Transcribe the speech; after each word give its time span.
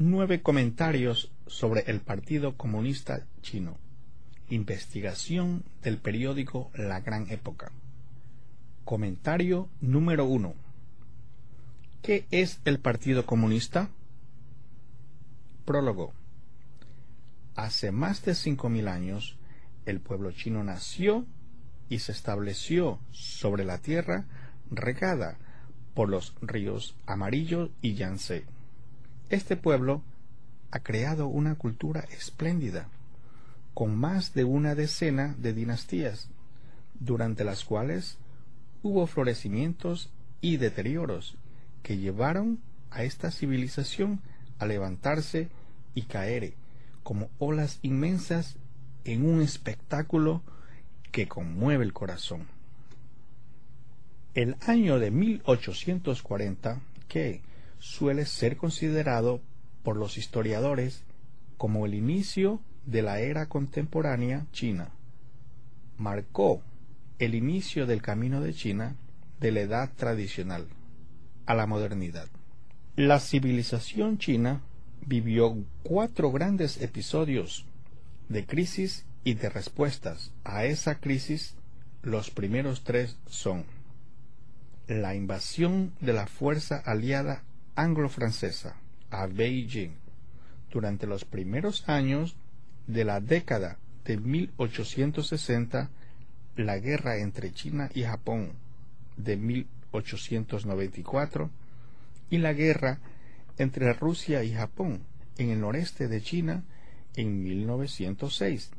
Nueve 0.00 0.42
comentarios 0.42 1.32
sobre 1.48 1.80
el 1.88 2.00
Partido 2.00 2.56
Comunista 2.56 3.26
Chino. 3.42 3.78
Investigación 4.48 5.64
del 5.82 5.98
periódico 5.98 6.70
La 6.74 7.00
Gran 7.00 7.28
Época. 7.32 7.72
Comentario 8.84 9.68
número 9.80 10.24
1. 10.26 10.54
¿Qué 12.00 12.26
es 12.30 12.60
el 12.64 12.78
Partido 12.78 13.26
Comunista? 13.26 13.90
Prólogo. 15.64 16.12
Hace 17.56 17.90
más 17.90 18.24
de 18.24 18.36
cinco 18.36 18.68
mil 18.68 18.86
años, 18.86 19.36
el 19.84 19.98
pueblo 19.98 20.30
chino 20.30 20.62
nació 20.62 21.26
y 21.88 21.98
se 21.98 22.12
estableció 22.12 23.00
sobre 23.10 23.64
la 23.64 23.78
tierra 23.78 24.26
regada 24.70 25.38
por 25.94 26.08
los 26.08 26.36
ríos 26.40 26.94
Amarillo 27.04 27.72
y 27.82 27.94
Yangtze. 27.94 28.44
Este 29.30 29.56
pueblo 29.56 30.02
ha 30.70 30.80
creado 30.80 31.28
una 31.28 31.54
cultura 31.54 32.00
espléndida, 32.16 32.88
con 33.74 33.94
más 33.94 34.32
de 34.32 34.44
una 34.44 34.74
decena 34.74 35.34
de 35.38 35.52
dinastías, 35.52 36.28
durante 36.98 37.44
las 37.44 37.64
cuales 37.64 38.16
hubo 38.82 39.06
florecimientos 39.06 40.10
y 40.40 40.56
deterioros 40.56 41.36
que 41.82 41.98
llevaron 41.98 42.58
a 42.90 43.02
esta 43.02 43.30
civilización 43.30 44.20
a 44.58 44.66
levantarse 44.66 45.48
y 45.94 46.02
caer 46.02 46.54
como 47.02 47.28
olas 47.38 47.80
inmensas 47.82 48.56
en 49.04 49.26
un 49.26 49.42
espectáculo 49.42 50.42
que 51.12 51.28
conmueve 51.28 51.84
el 51.84 51.92
corazón. 51.92 52.46
El 54.34 54.56
año 54.66 54.98
de 54.98 55.10
1840, 55.10 56.80
que 57.08 57.42
suele 57.78 58.26
ser 58.26 58.56
considerado 58.56 59.40
por 59.82 59.96
los 59.96 60.18
historiadores 60.18 61.04
como 61.56 61.86
el 61.86 61.94
inicio 61.94 62.60
de 62.86 63.02
la 63.02 63.20
era 63.20 63.48
contemporánea 63.48 64.46
china, 64.52 64.90
marcó 65.98 66.62
el 67.18 67.34
inicio 67.34 67.86
del 67.86 68.00
camino 68.00 68.40
de 68.40 68.54
China 68.54 68.96
de 69.40 69.52
la 69.52 69.60
edad 69.60 69.90
tradicional 69.96 70.66
a 71.46 71.54
la 71.54 71.66
modernidad. 71.66 72.28
La 72.96 73.20
civilización 73.20 74.18
china 74.18 74.62
vivió 75.06 75.56
cuatro 75.82 76.32
grandes 76.32 76.80
episodios 76.82 77.64
de 78.28 78.44
crisis 78.44 79.06
y 79.24 79.34
de 79.34 79.48
respuestas 79.48 80.32
a 80.44 80.64
esa 80.64 81.00
crisis. 81.00 81.54
Los 82.02 82.30
primeros 82.30 82.84
tres 82.84 83.16
son 83.26 83.64
la 84.86 85.14
invasión 85.14 85.92
de 86.00 86.12
la 86.12 86.26
fuerza 86.26 86.82
aliada 86.84 87.42
anglo-francesa 87.78 88.76
a 89.10 89.26
Beijing 89.26 89.92
durante 90.70 91.06
los 91.06 91.24
primeros 91.24 91.88
años 91.88 92.36
de 92.88 93.04
la 93.04 93.20
década 93.20 93.78
de 94.04 94.16
1860, 94.16 95.90
la 96.56 96.78
guerra 96.78 97.18
entre 97.18 97.52
China 97.52 97.88
y 97.94 98.02
Japón 98.02 98.50
de 99.16 99.36
1894 99.36 101.50
y 102.30 102.38
la 102.38 102.52
guerra 102.52 102.98
entre 103.58 103.92
Rusia 103.92 104.42
y 104.42 104.52
Japón 104.52 105.02
en 105.36 105.50
el 105.50 105.60
noreste 105.60 106.08
de 106.08 106.20
China 106.20 106.64
en 107.14 107.42
1906. 107.42 108.70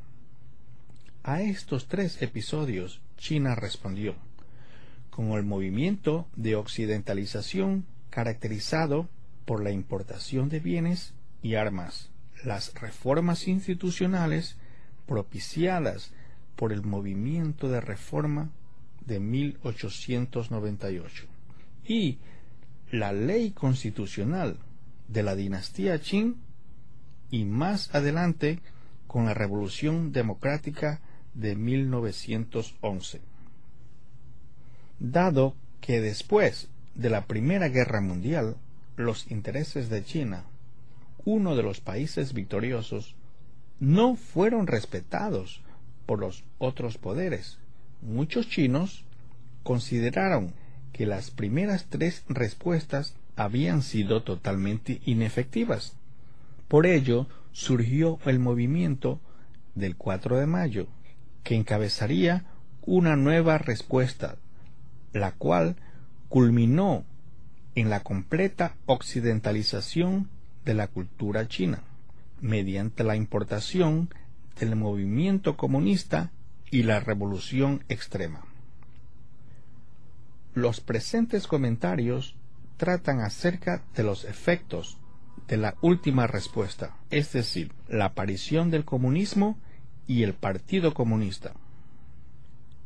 A 1.22 1.40
estos 1.40 1.88
tres 1.88 2.20
episodios 2.22 3.00
China 3.16 3.54
respondió 3.54 4.14
con 5.10 5.32
el 5.32 5.42
movimiento 5.42 6.26
de 6.36 6.56
occidentalización 6.56 7.86
caracterizado 8.10 9.08
por 9.44 9.62
la 9.62 9.70
importación 9.70 10.48
de 10.48 10.60
bienes 10.60 11.14
y 11.42 11.54
armas, 11.54 12.10
las 12.44 12.74
reformas 12.74 13.48
institucionales 13.48 14.56
propiciadas 15.06 16.12
por 16.56 16.72
el 16.72 16.82
movimiento 16.82 17.68
de 17.68 17.80
reforma 17.80 18.50
de 19.06 19.18
1898 19.18 21.26
y 21.84 22.18
la 22.90 23.12
ley 23.12 23.52
constitucional 23.52 24.58
de 25.08 25.22
la 25.22 25.34
dinastía 25.34 25.98
Qing 26.00 26.36
y 27.30 27.44
más 27.44 27.94
adelante 27.94 28.60
con 29.06 29.26
la 29.26 29.34
revolución 29.34 30.12
democrática 30.12 31.00
de 31.34 31.56
1911. 31.56 33.20
Dado 34.98 35.54
que 35.80 36.00
después 36.00 36.68
de 36.94 37.10
la 37.10 37.26
Primera 37.26 37.68
Guerra 37.68 38.00
Mundial, 38.00 38.56
los 38.96 39.30
intereses 39.30 39.88
de 39.88 40.04
China, 40.04 40.44
uno 41.24 41.56
de 41.56 41.62
los 41.62 41.80
países 41.80 42.32
victoriosos, 42.32 43.14
no 43.78 44.16
fueron 44.16 44.66
respetados 44.66 45.62
por 46.06 46.18
los 46.18 46.44
otros 46.58 46.98
poderes. 46.98 47.58
Muchos 48.02 48.48
chinos 48.48 49.04
consideraron 49.62 50.52
que 50.92 51.06
las 51.06 51.30
primeras 51.30 51.86
tres 51.88 52.24
respuestas 52.28 53.14
habían 53.36 53.82
sido 53.82 54.22
totalmente 54.22 55.00
inefectivas. 55.04 55.96
Por 56.68 56.86
ello 56.86 57.26
surgió 57.52 58.18
el 58.26 58.38
movimiento 58.38 59.20
del 59.74 59.96
4 59.96 60.36
de 60.38 60.46
mayo, 60.46 60.86
que 61.42 61.54
encabezaría 61.54 62.44
una 62.82 63.16
nueva 63.16 63.58
respuesta, 63.58 64.36
la 65.12 65.32
cual 65.32 65.76
culminó 66.30 67.04
en 67.74 67.90
la 67.90 68.04
completa 68.04 68.76
occidentalización 68.86 70.30
de 70.64 70.74
la 70.74 70.86
cultura 70.86 71.48
china, 71.48 71.82
mediante 72.40 73.02
la 73.02 73.16
importación 73.16 74.08
del 74.58 74.76
movimiento 74.76 75.56
comunista 75.56 76.30
y 76.70 76.84
la 76.84 77.00
revolución 77.00 77.84
extrema. 77.88 78.44
Los 80.54 80.80
presentes 80.80 81.48
comentarios 81.48 82.36
tratan 82.76 83.20
acerca 83.20 83.82
de 83.96 84.04
los 84.04 84.24
efectos 84.24 84.98
de 85.48 85.56
la 85.56 85.74
última 85.80 86.28
respuesta, 86.28 86.96
es 87.10 87.32
decir, 87.32 87.72
la 87.88 88.04
aparición 88.04 88.70
del 88.70 88.84
comunismo 88.84 89.58
y 90.06 90.22
el 90.22 90.34
Partido 90.34 90.94
Comunista 90.94 91.54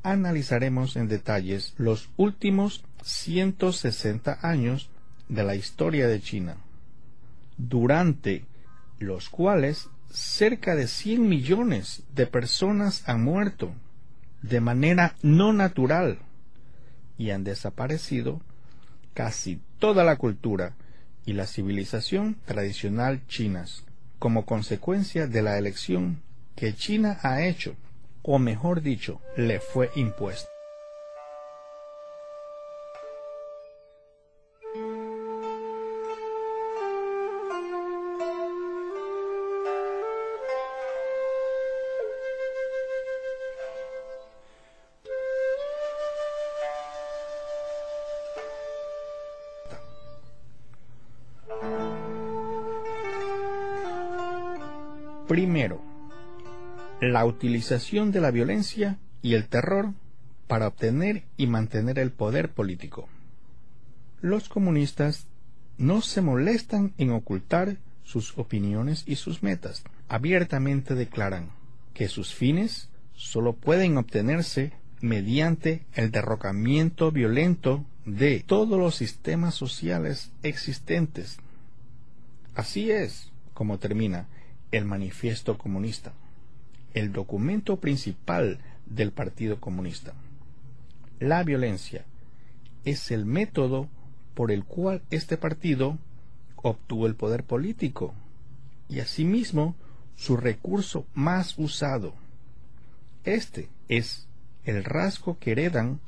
analizaremos 0.05 0.97
en 0.97 1.09
detalles 1.09 1.75
los 1.79 2.11
últimos 2.17 2.85
160 3.05 4.39
años 4.43 4.91
de 5.29 5.45
la 5.45 5.55
historia 5.55 6.09
de 6.09 6.21
China, 6.21 6.57
durante 7.59 8.45
los 8.99 9.29
cuales 9.29 9.89
cerca 10.11 10.75
de 10.75 10.89
100 10.89 11.29
millones 11.29 12.03
de 12.15 12.27
personas 12.27 13.07
han 13.07 13.23
muerto 13.23 13.75
de 14.43 14.61
manera 14.61 15.17
no 15.23 15.53
natural 15.53 16.19
y 17.19 17.31
han 17.31 17.45
desaparecido 17.45 18.41
casi 19.13 19.61
toda 19.79 20.05
la 20.05 20.17
cultura 20.17 20.75
y 21.27 21.35
la 21.35 21.47
civilización 21.47 22.37
tradicional 22.45 23.27
chinas 23.27 23.85
como 24.19 24.47
consecuencia 24.47 25.27
de 25.27 25.43
la 25.43 25.59
elección 25.59 26.23
que 26.57 26.75
China 26.75 27.19
ha 27.23 27.43
hecho 27.43 27.77
o 28.23 28.39
mejor 28.39 28.81
dicho, 28.81 29.21
le 29.37 29.61
fue 29.61 29.91
impuesto. 29.97 30.54
Primero, 55.35 55.83
la 57.01 57.25
utilización 57.25 58.13
de 58.13 58.21
la 58.21 58.31
violencia 58.31 59.01
y 59.21 59.35
el 59.35 59.49
terror 59.49 59.93
para 60.47 60.69
obtener 60.69 61.25
y 61.37 61.49
mantener 61.49 61.99
el 61.99 62.13
poder 62.13 62.53
político. 62.53 63.09
Los 64.21 64.49
comunistas 64.49 65.27
no 65.77 66.03
se 66.03 66.21
molestan 66.21 66.95
en 66.99 67.11
ocultar 67.11 67.79
sus 68.05 68.39
opiniones 68.39 69.03
y 69.09 69.17
sus 69.17 69.43
metas. 69.43 69.83
Abiertamente 70.07 70.95
declaran 70.95 71.51
que 71.95 72.07
sus 72.07 72.33
fines 72.33 72.89
solo 73.17 73.55
pueden 73.55 73.97
obtenerse 73.97 74.71
mediante 75.01 75.85
el 75.95 76.13
derrocamiento 76.13 77.11
violento 77.11 77.85
de 78.07 78.45
todos 78.47 78.79
los 78.79 78.95
sistemas 78.95 79.57
sociales 79.57 80.31
existentes. 80.45 81.39
Así 82.55 82.93
es 82.93 83.33
como 83.53 83.81
termina 83.81 84.29
el 84.77 84.85
manifiesto 84.85 85.59
comunista 85.59 86.13
el 86.95 87.13
documento 87.13 87.81
principal 87.81 88.61
del 88.87 89.11
Partido 89.11 89.61
Comunista. 89.61 90.15
La 91.19 91.43
violencia 91.43 92.05
es 92.85 93.11
el 93.11 93.27
método 93.27 93.89
por 94.35 94.51
el 94.51 94.65
cual 94.65 95.03
este 95.11 95.37
partido 95.37 95.99
obtuvo 96.57 97.07
el 97.07 97.17
poder 97.17 97.45
político 97.45 98.15
y 98.89 99.01
asimismo 99.01 99.75
su 100.17 100.37
recurso 100.37 101.05
más 101.15 101.59
usado. 101.59 102.15
Este 103.25 103.69
es 103.89 104.29
el 104.65 104.85
rasgo 104.85 105.39
que 105.39 105.53
heredan 105.53 106.01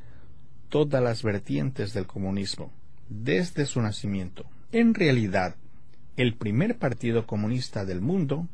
todas 0.69 1.03
las 1.03 1.23
vertientes 1.23 1.93
del 1.93 2.07
comunismo 2.07 2.71
desde 3.09 3.67
su 3.67 3.81
nacimiento. 3.81 4.45
En 4.73 4.95
realidad, 4.95 5.57
el 6.17 6.35
primer 6.35 6.79
partido 6.79 7.27
comunista 7.27 7.85
del 7.85 8.01
mundo 8.01 8.49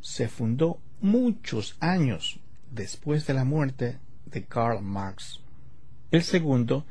se 0.00 0.28
fundó 0.28 0.80
muchos 1.00 1.76
años 1.80 2.40
después 2.70 3.26
de 3.26 3.34
la 3.34 3.44
muerte 3.44 3.98
de 4.26 4.44
Karl 4.44 4.82
Marx. 4.82 5.40
El 6.10 6.22
segundo, 6.22 6.86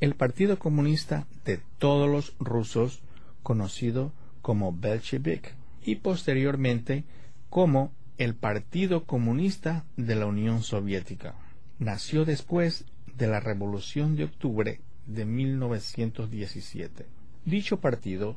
el 0.00 0.14
Partido 0.14 0.58
Comunista 0.58 1.26
de 1.44 1.60
todos 1.78 2.08
los 2.08 2.34
rusos, 2.38 3.02
conocido 3.42 4.12
como 4.42 4.72
Bolshevik, 4.72 5.54
y 5.84 5.96
posteriormente 5.96 7.04
como 7.50 7.92
el 8.16 8.34
Partido 8.34 9.04
Comunista 9.04 9.84
de 9.96 10.14
la 10.14 10.26
Unión 10.26 10.62
Soviética. 10.62 11.34
Nació 11.78 12.24
después 12.24 12.84
de 13.16 13.26
la 13.26 13.40
Revolución 13.40 14.16
de 14.16 14.24
Octubre 14.24 14.80
de 15.06 15.24
1917. 15.24 17.06
Dicho 17.44 17.80
partido 17.80 18.36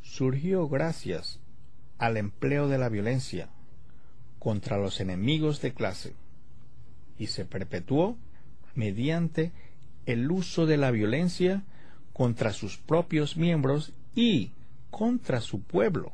surgió 0.00 0.68
gracias 0.68 1.40
al 1.98 2.16
empleo 2.16 2.68
de 2.68 2.78
la 2.78 2.88
violencia 2.88 3.50
contra 4.38 4.78
los 4.78 5.00
enemigos 5.00 5.60
de 5.60 5.72
clase 5.72 6.14
y 7.18 7.28
se 7.28 7.44
perpetuó 7.44 8.16
mediante 8.74 9.52
el 10.04 10.30
uso 10.30 10.66
de 10.66 10.76
la 10.76 10.90
violencia 10.90 11.64
contra 12.12 12.52
sus 12.52 12.76
propios 12.76 13.36
miembros 13.36 13.92
y 14.14 14.52
contra 14.90 15.40
su 15.40 15.60
pueblo. 15.60 16.12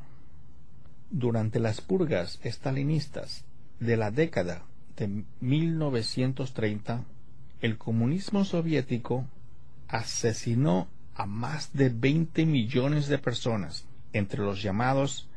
Durante 1.10 1.60
las 1.60 1.80
purgas 1.80 2.40
estalinistas 2.42 3.44
de 3.80 3.96
la 3.96 4.10
década 4.10 4.62
de 4.96 5.24
1930, 5.40 7.04
el 7.60 7.76
comunismo 7.78 8.44
soviético 8.44 9.26
asesinó 9.88 10.88
a 11.14 11.26
más 11.26 11.72
de 11.74 11.90
20 11.90 12.46
millones 12.46 13.08
de 13.08 13.18
personas, 13.18 13.84
entre 14.12 14.40
los 14.40 14.62
llamados 14.62 15.28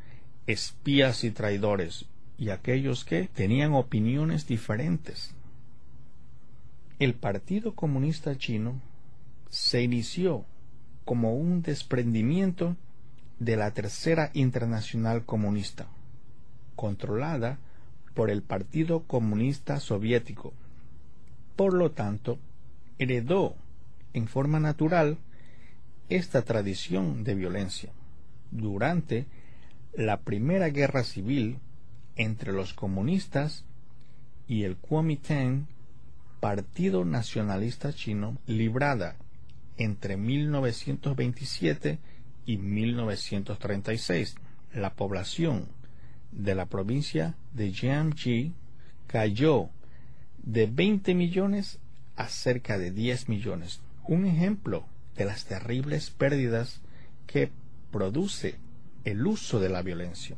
espías 0.48 1.24
y 1.24 1.32
traidores, 1.32 2.06
y 2.38 2.50
aquellos 2.50 3.06
que 3.06 3.28
tenían 3.28 3.74
opiniones 3.74 4.48
diferentes. 4.48 5.34
El 7.00 7.14
Partido 7.14 7.76
Comunista 7.76 8.38
Chino 8.38 8.82
se 9.50 9.82
inició 9.82 10.46
como 11.06 11.36
un 11.36 11.62
desprendimiento 11.62 12.76
de 13.40 13.58
la 13.58 13.72
Tercera 13.72 14.32
Internacional 14.34 15.26
Comunista, 15.26 15.88
controlada 16.76 17.60
por 18.14 18.30
el 18.30 18.42
Partido 18.42 19.04
Comunista 19.04 19.80
Soviético. 19.80 20.54
Por 21.56 21.74
lo 21.74 21.92
tanto, 21.92 22.40
heredó 22.98 23.56
en 24.14 24.28
forma 24.28 24.60
natural 24.60 25.18
esta 26.10 26.44
tradición 26.44 27.24
de 27.24 27.36
violencia. 27.36 27.92
Durante 28.52 29.26
la 29.94 30.22
Primera 30.22 30.70
Guerra 30.70 31.04
Civil 31.04 31.60
entre 32.16 32.54
los 32.54 32.74
comunistas 32.74 33.66
y 34.48 34.64
el 34.64 34.78
Kuomintang, 34.78 35.68
Partido 36.40 37.06
Nacionalista 37.06 37.94
Chino, 37.94 38.38
librada 38.46 39.16
entre 39.78 40.18
1927 40.18 42.00
y 42.46 42.58
1936, 42.58 44.36
la 44.74 44.94
población 44.94 45.68
de 46.32 46.56
la 46.56 46.68
provincia 46.68 47.36
de 47.54 47.72
Jiangxi 47.72 48.54
cayó 49.08 49.70
de 50.44 50.68
20 50.68 51.16
millones 51.16 51.80
a 52.16 52.28
cerca 52.28 52.78
de 52.78 52.92
10 52.92 53.30
millones. 53.30 53.82
Un 54.08 54.26
ejemplo 54.26 54.86
de 55.16 55.26
las 55.26 55.46
terribles 55.46 56.12
pérdidas 56.12 56.82
que 57.26 57.50
produce 57.92 58.56
el 59.04 59.26
uso 59.26 59.60
de 59.60 59.70
la 59.70 59.82
violencia. 59.82 60.36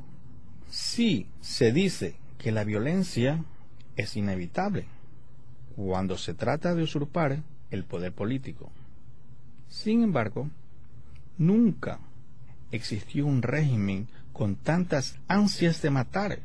Si 0.70 1.28
se 1.42 1.72
dice 1.72 2.16
que 2.38 2.52
la 2.52 2.64
violencia 2.64 3.44
es 3.96 4.16
inevitable 4.16 4.86
cuando 5.76 6.18
se 6.18 6.34
trata 6.34 6.76
de 6.76 6.84
usurpar 6.84 7.44
el 7.72 7.84
poder 7.84 8.14
político. 8.14 8.72
Sin 9.70 10.04
embargo, 10.04 10.50
nunca 11.38 12.00
existió 12.72 13.26
un 13.26 13.42
régimen 13.42 14.08
con 14.34 14.56
tantas 14.56 15.18
ansias 15.28 15.82
de 15.82 15.90
matar 15.90 16.40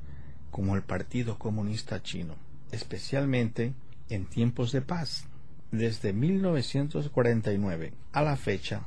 como 0.51 0.77
el 0.77 0.83
Partido 0.83 1.39
Comunista 1.39 2.03
Chino, 2.03 2.35
especialmente 2.71 3.73
en 4.09 4.27
tiempos 4.27 4.73
de 4.73 4.83
paz. 4.83 5.27
Desde 5.71 6.13
1949 6.13 7.93
a 8.13 8.23
la 8.23 8.37
fecha, 8.37 8.83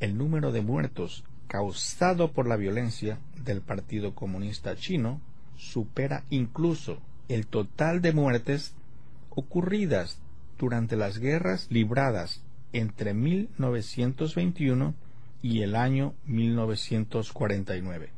el 0.00 0.18
número 0.18 0.50
de 0.50 0.62
muertos 0.62 1.24
causado 1.46 2.32
por 2.32 2.46
la 2.46 2.56
violencia 2.56 3.18
del 3.44 3.60
Partido 3.60 4.14
Comunista 4.14 4.76
Chino 4.76 5.20
supera 5.56 6.24
incluso 6.30 6.98
el 7.28 7.46
total 7.46 8.02
de 8.02 8.12
muertes 8.12 8.74
ocurridas 9.30 10.18
durante 10.58 10.96
las 10.96 11.18
guerras 11.18 11.66
libradas 11.70 12.42
entre 12.72 13.14
1921 13.14 14.94
y 15.42 15.62
el 15.62 15.76
año 15.76 16.14
1949. 16.26 18.10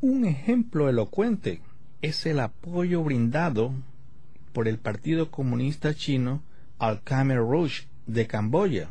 Un 0.00 0.24
ejemplo 0.24 0.88
elocuente 0.88 1.60
es 2.02 2.26
el 2.26 2.40
apoyo 2.40 3.02
brindado 3.02 3.72
por 4.52 4.68
el 4.68 4.78
Partido 4.78 5.30
Comunista 5.30 5.94
Chino 5.94 6.42
al 6.78 7.02
Khmer 7.02 7.38
Rouge 7.38 7.88
de 8.06 8.26
Camboya. 8.26 8.88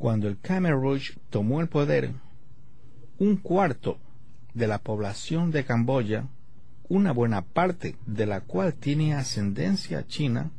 Cuando 0.00 0.28
el 0.28 0.38
Khmer 0.38 0.72
Rouge 0.72 1.12
tomó 1.28 1.60
el 1.60 1.68
poder, 1.68 2.14
un 3.18 3.36
cuarto 3.36 3.98
de 4.54 4.66
la 4.66 4.78
población 4.78 5.50
de 5.50 5.66
Camboya, 5.66 6.26
una 6.88 7.12
buena 7.12 7.42
parte 7.42 7.96
de 8.06 8.24
la 8.24 8.40
cual 8.40 8.72
tiene 8.72 9.12
ascendencia 9.12 10.06
china, 10.06 10.52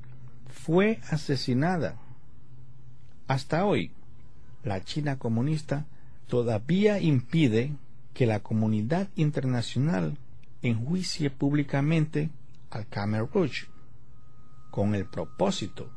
fue 0.47 0.99
asesinada. 1.09 1.95
Hasta 3.25 3.65
hoy, 3.65 3.93
la 4.63 4.83
China 4.83 5.17
comunista 5.17 5.87
todavía 6.27 6.99
impide 6.99 7.73
que 8.13 8.27
la 8.27 8.41
comunidad 8.41 9.09
internacional 9.15 10.19
enjuicie 10.61 11.31
públicamente 11.31 12.29
al 12.69 12.85
Khmer 12.85 13.27
con 14.69 14.93
el 14.93 15.07
propósito 15.07 15.89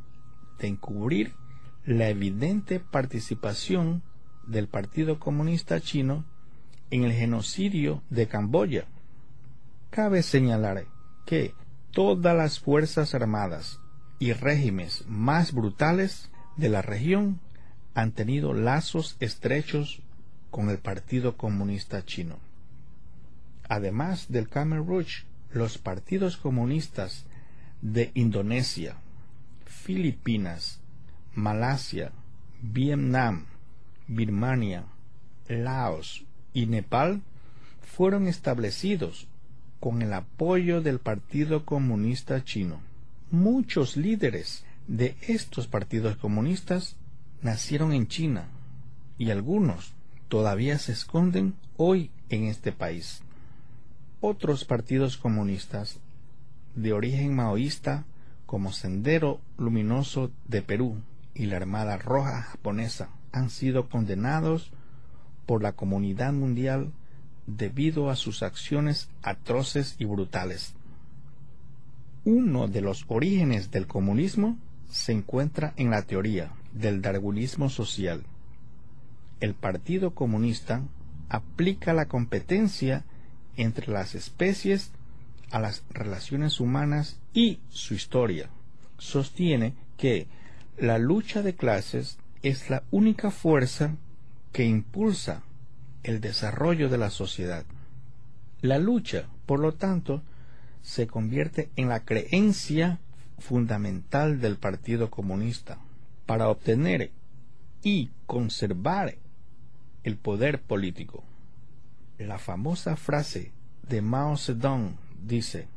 de 0.58 0.68
encubrir 0.68 1.43
la 1.86 2.08
evidente 2.08 2.80
participación 2.80 4.02
del 4.46 4.68
Partido 4.68 5.18
Comunista 5.18 5.80
Chino 5.80 6.24
en 6.90 7.04
el 7.04 7.12
genocidio 7.12 8.02
de 8.10 8.26
Camboya. 8.26 8.86
Cabe 9.90 10.22
señalar 10.22 10.86
que 11.26 11.54
todas 11.90 12.36
las 12.36 12.58
Fuerzas 12.58 13.14
Armadas 13.14 13.80
y 14.18 14.32
regímenes 14.32 15.04
más 15.06 15.52
brutales 15.52 16.30
de 16.56 16.68
la 16.68 16.82
región 16.82 17.40
han 17.94 18.12
tenido 18.12 18.54
lazos 18.54 19.16
estrechos 19.20 20.02
con 20.50 20.70
el 20.70 20.78
Partido 20.78 21.36
Comunista 21.36 22.04
Chino. 22.04 22.38
Además 23.68 24.26
del 24.30 24.48
Khmer 24.48 24.82
los 25.52 25.78
partidos 25.78 26.36
comunistas 26.36 27.26
de 27.80 28.10
Indonesia, 28.14 28.96
Filipinas, 29.64 30.80
Malasia, 31.34 32.12
Vietnam, 32.62 33.46
Birmania, 34.06 34.84
Laos 35.48 36.24
y 36.52 36.66
Nepal 36.66 37.22
fueron 37.82 38.28
establecidos 38.28 39.26
con 39.80 40.00
el 40.00 40.12
apoyo 40.14 40.80
del 40.80 41.00
Partido 41.00 41.64
Comunista 41.64 42.44
Chino. 42.44 42.80
Muchos 43.30 43.96
líderes 43.96 44.64
de 44.86 45.16
estos 45.22 45.66
partidos 45.66 46.16
comunistas 46.16 46.96
nacieron 47.42 47.92
en 47.92 48.06
China 48.06 48.48
y 49.18 49.30
algunos 49.30 49.92
todavía 50.28 50.78
se 50.78 50.92
esconden 50.92 51.54
hoy 51.76 52.10
en 52.28 52.44
este 52.44 52.70
país. 52.70 53.22
Otros 54.20 54.64
partidos 54.64 55.18
comunistas 55.18 55.98
de 56.76 56.92
origen 56.92 57.34
maoísta 57.34 58.04
como 58.46 58.72
Sendero 58.72 59.40
Luminoso 59.58 60.30
de 60.46 60.62
Perú 60.62 61.02
y 61.34 61.46
la 61.46 61.56
Armada 61.56 61.98
Roja 61.98 62.42
japonesa 62.42 63.08
han 63.32 63.50
sido 63.50 63.88
condenados 63.88 64.70
por 65.46 65.62
la 65.62 65.72
comunidad 65.72 66.32
mundial 66.32 66.92
debido 67.46 68.10
a 68.10 68.16
sus 68.16 68.42
acciones 68.42 69.08
atroces 69.22 69.96
y 69.98 70.04
brutales. 70.04 70.74
Uno 72.24 72.68
de 72.68 72.80
los 72.80 73.04
orígenes 73.08 73.70
del 73.70 73.86
comunismo 73.86 74.56
se 74.88 75.12
encuentra 75.12 75.74
en 75.76 75.90
la 75.90 76.02
teoría 76.02 76.52
del 76.72 77.02
darwinismo 77.02 77.68
social. 77.68 78.24
El 79.40 79.54
Partido 79.54 80.14
Comunista 80.14 80.82
aplica 81.28 81.92
la 81.92 82.06
competencia 82.06 83.04
entre 83.56 83.92
las 83.92 84.14
especies 84.14 84.92
a 85.50 85.58
las 85.58 85.84
relaciones 85.90 86.60
humanas 86.60 87.20
y 87.34 87.58
su 87.68 87.94
historia. 87.94 88.48
Sostiene 88.96 89.74
que 89.98 90.26
la 90.78 90.98
lucha 90.98 91.42
de 91.42 91.54
clases 91.54 92.18
es 92.42 92.68
la 92.68 92.82
única 92.90 93.30
fuerza 93.30 93.94
que 94.52 94.64
impulsa 94.64 95.42
el 96.02 96.20
desarrollo 96.20 96.88
de 96.88 96.98
la 96.98 97.10
sociedad. 97.10 97.64
La 98.60 98.78
lucha, 98.78 99.28
por 99.46 99.60
lo 99.60 99.74
tanto, 99.74 100.22
se 100.82 101.06
convierte 101.06 101.70
en 101.76 101.88
la 101.88 102.04
creencia 102.04 102.98
fundamental 103.38 104.40
del 104.40 104.56
Partido 104.56 105.10
Comunista 105.10 105.78
para 106.26 106.48
obtener 106.48 107.10
y 107.82 108.10
conservar 108.26 109.16
el 110.02 110.16
poder 110.16 110.60
político. 110.60 111.22
La 112.18 112.38
famosa 112.38 112.96
frase 112.96 113.52
de 113.88 114.02
Mao 114.02 114.36
Zedong 114.36 114.96
dice, 115.22 115.68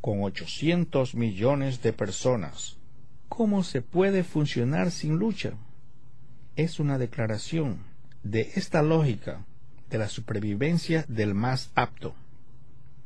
con 0.00 0.22
800 0.22 1.14
millones 1.14 1.82
de 1.82 1.92
personas, 1.92 2.78
¿cómo 3.34 3.62
se 3.62 3.80
puede 3.80 4.24
funcionar 4.24 4.90
sin 4.90 5.16
lucha? 5.16 5.54
Es 6.54 6.78
una 6.78 6.98
declaración 6.98 7.78
de 8.22 8.52
esta 8.56 8.82
lógica 8.82 9.46
de 9.88 9.96
la 9.96 10.10
supervivencia 10.10 11.06
del 11.08 11.32
más 11.32 11.70
apto. 11.74 12.14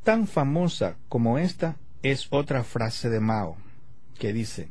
Tan 0.03 0.27
famosa 0.27 0.97
como 1.09 1.39
esta 1.39 1.77
es 2.03 2.27
otra 2.31 2.65
frase 2.65 3.09
de 3.09 3.21
Mao, 3.21 3.57
que 4.19 4.33
dice, 4.33 4.69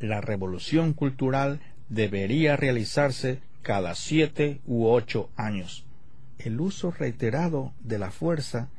la 0.00 0.22
revolución 0.22 0.94
cultural 0.94 1.60
debería 1.90 2.56
realizarse 2.56 3.42
cada 3.60 3.94
siete 3.94 4.62
u 4.66 4.86
ocho 4.86 5.28
años. 5.36 5.84
El 6.38 6.58
uso 6.58 6.90
reiterado 6.90 7.74
de 7.80 7.98
la 7.98 8.10
fuerza 8.10 8.70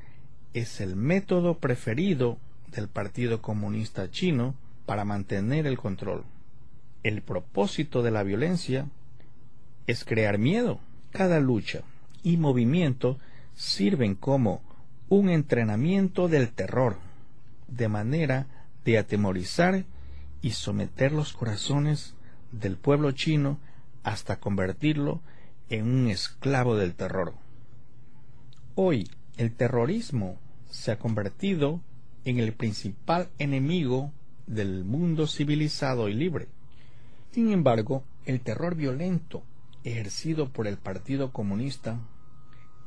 es 0.55 0.81
el 0.81 0.95
método 0.95 1.59
preferido 1.59 2.39
del 2.71 2.87
Partido 2.87 3.43
Comunista 3.43 4.09
Chino 4.09 4.55
para 4.85 5.05
mantener 5.05 5.67
el 5.67 5.77
control. 5.77 6.23
El 7.03 7.21
propósito 7.21 8.01
de 8.01 8.11
la 8.11 8.23
violencia 8.23 8.87
es 9.87 10.05
crear 10.05 10.37
miedo. 10.37 10.79
Cada 11.11 11.39
lucha 11.39 11.81
y 12.23 12.37
movimiento 12.37 13.17
sirven 13.55 14.15
como 14.15 14.61
un 15.09 15.29
entrenamiento 15.29 16.27
del 16.27 16.49
terror, 16.49 16.97
de 17.67 17.87
manera 17.87 18.47
de 18.85 18.97
atemorizar 18.97 19.85
y 20.41 20.51
someter 20.51 21.11
los 21.11 21.33
corazones 21.33 22.15
del 22.51 22.77
pueblo 22.77 23.11
chino 23.11 23.59
hasta 24.03 24.39
convertirlo 24.39 25.21
en 25.69 25.87
un 25.87 26.07
esclavo 26.07 26.75
del 26.75 26.93
terror. 26.93 27.33
Hoy 28.75 29.09
el 29.37 29.53
terrorismo 29.53 30.37
se 30.69 30.91
ha 30.91 30.99
convertido 30.99 31.81
en 32.25 32.39
el 32.39 32.53
principal 32.53 33.29
enemigo 33.39 34.11
del 34.47 34.83
mundo 34.83 35.27
civilizado 35.27 36.09
y 36.09 36.13
libre. 36.13 36.47
Sin 37.31 37.51
embargo, 37.51 38.03
el 38.25 38.41
terror 38.41 38.75
violento 38.75 39.43
ejercido 39.83 40.49
por 40.49 40.67
el 40.67 40.77
Partido 40.77 41.31
Comunista, 41.31 41.99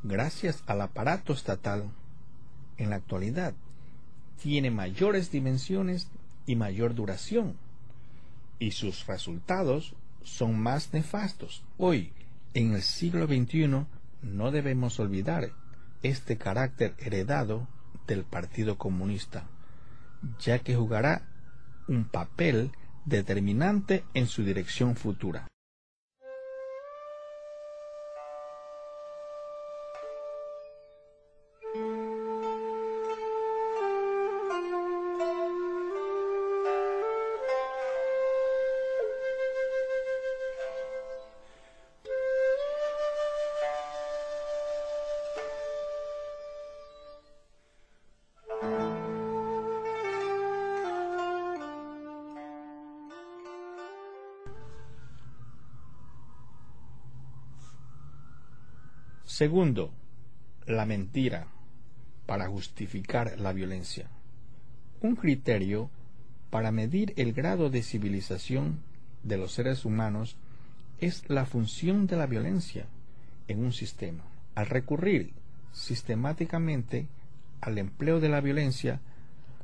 gracias 0.03 0.63
al 0.67 0.81
aparato 0.81 1.33
estatal, 1.33 1.91
en 2.77 2.89
la 2.91 2.97
actualidad 2.97 3.53
tiene 4.41 4.71
mayores 4.71 5.31
dimensiones 5.31 6.09
y 6.45 6.55
mayor 6.55 6.95
duración, 6.95 7.57
y 8.59 8.71
sus 8.71 9.05
resultados 9.07 9.95
son 10.23 10.59
más 10.59 10.93
nefastos. 10.93 11.63
Hoy, 11.77 12.13
en 12.53 12.73
el 12.73 12.81
siglo 12.81 13.25
XXI, 13.27 13.85
no 14.21 14.51
debemos 14.51 14.99
olvidar 14.99 15.51
este 16.03 16.37
carácter 16.37 16.95
heredado 16.99 17.67
del 18.07 18.23
Partido 18.23 18.77
Comunista, 18.77 19.47
ya 20.39 20.59
que 20.59 20.75
jugará 20.75 21.23
un 21.87 22.05
papel 22.05 22.71
determinante 23.05 24.03
en 24.13 24.27
su 24.27 24.43
dirección 24.43 24.95
futura. 24.95 25.47
Segundo, 59.37 59.93
la 60.65 60.87
mentira 60.87 61.45
para 62.25 62.47
justificar 62.47 63.39
la 63.39 63.53
violencia. 63.53 64.09
Un 64.99 65.15
criterio 65.15 65.91
para 66.49 66.71
medir 66.71 67.13
el 67.17 67.33
grado 67.33 67.69
de 67.69 67.83
civilización 67.83 68.79
de 69.21 69.37
los 69.37 69.51
seres 69.51 69.85
humanos 69.85 70.37
es 70.99 71.29
la 71.29 71.45
función 71.45 72.07
de 72.07 72.15
la 72.15 72.25
violencia 72.25 72.87
en 73.47 73.63
un 73.63 73.73
sistema. 73.73 74.23
Al 74.55 74.65
recurrir 74.65 75.33
sistemáticamente 75.71 77.05
al 77.61 77.77
empleo 77.77 78.19
de 78.19 78.29
la 78.29 78.41
violencia, 78.41 79.01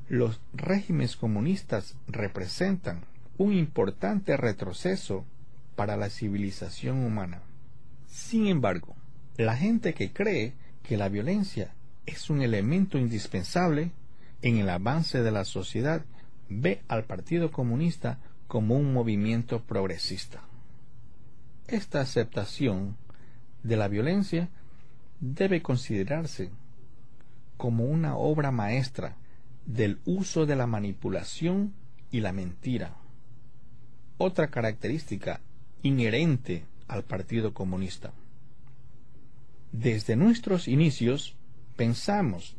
los 0.08 0.40
regímenes 0.54 1.16
comunistas 1.16 1.96
representan 2.06 3.06
un 3.40 3.54
importante 3.54 4.38
retroceso 4.38 5.26
para 5.76 5.98
la 5.98 6.12
civilización 6.12 7.04
humana. 7.04 7.42
Sin 8.06 8.46
embargo, 8.46 8.96
la 9.38 9.56
gente 9.56 9.94
que 9.94 10.12
cree 10.12 10.54
que 10.84 10.98
la 10.98 11.10
violencia 11.10 11.74
es 12.06 12.30
un 12.30 12.42
elemento 12.42 12.98
indispensable 12.98 13.92
en 14.42 14.58
el 14.58 14.70
avance 14.70 15.24
de 15.24 15.32
la 15.32 15.46
sociedad 15.46 16.04
ve 16.50 16.82
al 16.88 17.06
Partido 17.06 17.52
Comunista 17.52 18.20
como 18.48 18.76
un 18.76 18.94
movimiento 18.94 19.64
progresista. 19.64 20.44
Esta 21.68 22.02
aceptación 22.02 22.98
de 23.64 23.78
la 23.78 23.88
violencia 23.88 24.50
debe 25.20 25.62
considerarse 25.62 26.52
como 27.58 27.86
una 27.86 28.18
obra 28.18 28.52
maestra 28.52 29.16
del 29.66 30.00
uso 30.06 30.46
de 30.46 30.58
la 30.58 30.68
manipulación 30.68 31.74
y 32.12 32.20
la 32.20 32.34
mentira. 32.34 32.98
Otra 34.18 34.50
característica 34.50 35.40
inherente 35.82 36.66
al 36.88 37.04
Partido 37.04 37.54
Comunista. 37.54 38.12
Desde 39.74 40.16
nuestros 40.16 40.68
inicios 40.68 41.36
pensamos 41.76 42.56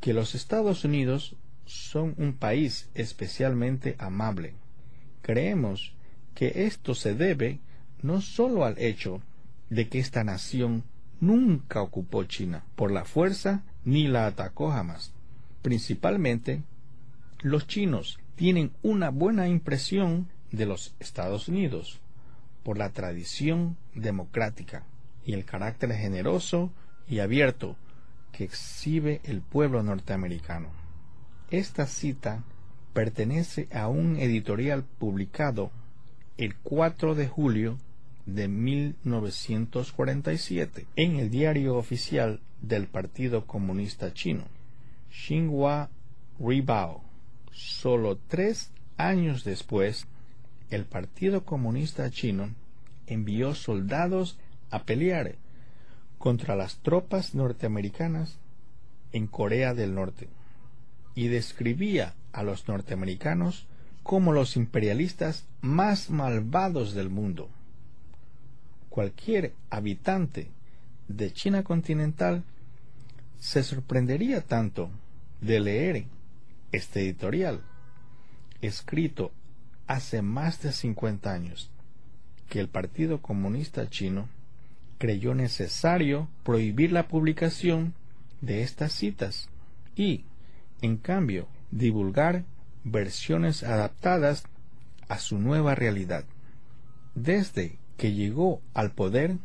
que 0.00 0.14
los 0.14 0.34
Estados 0.34 0.82
Unidos 0.82 1.36
son 1.66 2.14
un 2.16 2.32
país 2.32 2.88
especialmente 2.94 3.96
amable. 3.98 4.54
Creemos 5.20 5.92
que 6.34 6.64
esto 6.64 6.94
se 6.94 7.14
debe 7.14 7.58
no 8.00 8.22
solo 8.22 8.64
al 8.64 8.78
hecho 8.78 9.20
de 9.68 9.90
que 9.90 9.98
esta 9.98 10.24
nación 10.24 10.84
nunca 11.20 11.82
ocupó 11.82 12.24
China 12.24 12.64
por 12.76 12.92
la 12.92 13.04
fuerza 13.04 13.62
ni 13.84 14.08
la 14.08 14.26
atacó 14.26 14.70
jamás. 14.70 15.12
Principalmente, 15.60 16.62
los 17.42 17.66
chinos 17.66 18.18
tienen 18.36 18.72
una 18.82 19.10
buena 19.10 19.48
impresión 19.48 20.28
de 20.50 20.64
los 20.64 20.94
Estados 20.98 21.48
Unidos 21.48 22.00
por 22.62 22.78
la 22.78 22.88
tradición 22.88 23.76
democrática 23.94 24.86
y 25.28 25.34
el 25.34 25.44
carácter 25.44 25.92
generoso 25.92 26.72
y 27.06 27.18
abierto 27.18 27.76
que 28.32 28.44
exhibe 28.44 29.20
el 29.24 29.42
pueblo 29.42 29.82
norteamericano. 29.82 30.70
Esta 31.50 31.86
cita 31.86 32.44
pertenece 32.94 33.68
a 33.70 33.88
un 33.88 34.16
editorial 34.16 34.84
publicado 34.84 35.70
el 36.38 36.56
4 36.56 37.14
de 37.14 37.28
julio 37.28 37.76
de 38.24 38.48
1947 38.48 40.86
en 40.96 41.16
el 41.16 41.28
diario 41.28 41.76
oficial 41.76 42.40
del 42.62 42.86
Partido 42.86 43.46
Comunista 43.46 44.14
Chino, 44.14 44.44
Xinhua 45.10 45.90
Ribao. 46.40 47.04
Solo 47.52 48.18
tres 48.28 48.70
años 48.96 49.44
después, 49.44 50.06
el 50.70 50.86
Partido 50.86 51.44
Comunista 51.44 52.10
Chino 52.10 52.54
envió 53.06 53.54
soldados 53.54 54.38
a 54.70 54.84
pelear 54.84 55.36
contra 56.18 56.56
las 56.56 56.78
tropas 56.78 57.34
norteamericanas 57.34 58.38
en 59.12 59.26
Corea 59.26 59.74
del 59.74 59.94
Norte 59.94 60.28
y 61.14 61.28
describía 61.28 62.14
a 62.32 62.42
los 62.42 62.68
norteamericanos 62.68 63.66
como 64.02 64.32
los 64.32 64.56
imperialistas 64.56 65.46
más 65.60 66.10
malvados 66.10 66.94
del 66.94 67.08
mundo. 67.08 67.48
Cualquier 68.88 69.52
habitante 69.70 70.50
de 71.08 71.32
China 71.32 71.62
continental 71.62 72.42
se 73.38 73.62
sorprendería 73.62 74.40
tanto 74.40 74.90
de 75.40 75.60
leer 75.60 76.04
este 76.72 77.00
editorial, 77.00 77.62
escrito 78.60 79.32
hace 79.86 80.22
más 80.22 80.60
de 80.62 80.72
50 80.72 81.32
años, 81.32 81.70
que 82.48 82.60
el 82.60 82.68
Partido 82.68 83.22
Comunista 83.22 83.88
Chino 83.88 84.28
creyó 84.98 85.34
necesario 85.34 86.28
prohibir 86.42 86.92
la 86.92 87.08
publicación 87.08 87.94
de 88.40 88.62
estas 88.62 88.92
citas 88.92 89.48
y, 89.96 90.24
en 90.82 90.96
cambio, 90.96 91.48
divulgar 91.70 92.44
versiones 92.84 93.62
adaptadas 93.62 94.44
a 95.08 95.18
su 95.18 95.38
nueva 95.38 95.74
realidad. 95.74 96.24
Desde 97.14 97.78
que 97.96 98.12
llegó 98.12 98.60
al 98.74 98.92
poder, 98.92 99.36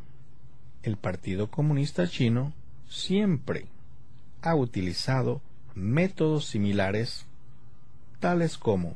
el 0.84 0.98
Partido 0.98 1.50
Comunista 1.50 2.08
Chino 2.08 2.54
siempre 2.88 3.68
ha 4.42 4.56
utilizado 4.56 5.42
métodos 5.76 6.46
similares 6.46 7.26
tales 8.20 8.58
como 8.58 8.96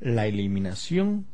la 0.00 0.26
eliminación 0.26 1.26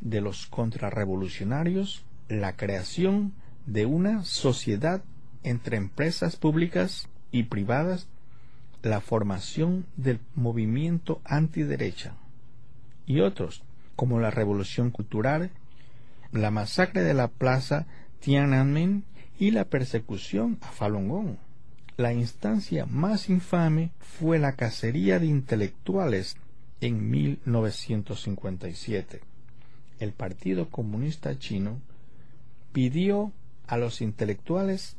de 0.00 0.20
los 0.20 0.46
contrarrevolucionarios, 0.46 2.04
la 2.28 2.56
creación 2.56 3.34
de 3.66 3.86
una 3.86 4.24
sociedad 4.24 5.02
entre 5.42 5.76
empresas 5.76 6.36
públicas 6.36 7.08
y 7.30 7.44
privadas, 7.44 8.08
la 8.82 9.00
formación 9.00 9.86
del 9.96 10.18
movimiento 10.34 11.20
antiderecha 11.24 12.14
y 13.06 13.20
otros, 13.20 13.62
como 13.94 14.20
la 14.20 14.30
revolución 14.30 14.90
cultural, 14.90 15.50
la 16.32 16.50
masacre 16.50 17.02
de 17.02 17.14
la 17.14 17.28
plaza 17.28 17.86
Tiananmen 18.20 19.04
y 19.38 19.52
la 19.52 19.64
persecución 19.64 20.58
a 20.62 20.68
Falun 20.68 21.08
Gong. 21.08 21.36
La 21.96 22.12
instancia 22.12 22.84
más 22.86 23.30
infame 23.30 23.90
fue 24.00 24.38
la 24.38 24.52
cacería 24.52 25.18
de 25.18 25.26
intelectuales 25.26 26.36
en 26.80 27.10
1957. 27.10 29.20
El 29.98 30.12
Partido 30.12 30.68
Comunista 30.68 31.36
Chino 31.38 31.80
pidió 32.72 33.32
a 33.66 33.76
los 33.76 34.00
intelectuales 34.00 34.96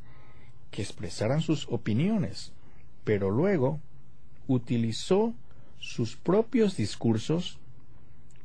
que 0.72 0.82
expresaran 0.82 1.42
sus 1.42 1.68
opiniones, 1.70 2.52
pero 3.04 3.30
luego 3.32 3.80
utilizó 4.48 5.34
sus 5.80 6.16
propios 6.16 6.76
discursos 6.78 7.60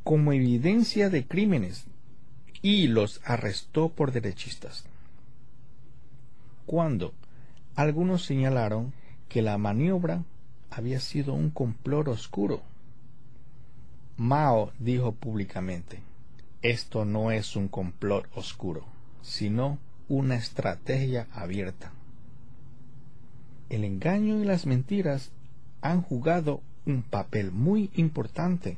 como 0.05 0.33
evidencia 0.33 1.11
de 1.11 1.27
crímenes 1.27 1.85
y 2.61 2.89
los 2.89 3.21
arrestó 3.25 3.89
por 3.89 4.13
derechistas. 4.13 4.85
Cuando 6.67 7.13
algunos 7.75 8.25
señalaron 8.25 8.93
que 9.29 9.43
la 9.43 9.59
maniobra 9.59 10.25
había 10.71 11.01
sido 11.01 11.35
un 11.35 11.51
complot 11.51 12.09
oscuro. 12.09 12.63
Mao 14.17 14.73
dijo 14.79 15.13
públicamente, 15.13 16.03
esto 16.63 17.05
no 17.05 17.31
es 17.31 17.57
un 17.57 17.69
complot 17.69 18.27
oscuro, 18.35 18.85
sino 19.23 19.79
una 20.13 20.35
estrategia 20.35 21.27
abierta. 21.33 21.91
El 23.71 23.83
engaño 23.83 24.43
y 24.43 24.45
las 24.45 24.67
mentiras 24.67 25.31
han 25.81 26.03
jugado 26.03 26.61
un 26.85 27.03
papel 27.03 27.51
muy 27.51 27.91
importante 27.95 28.77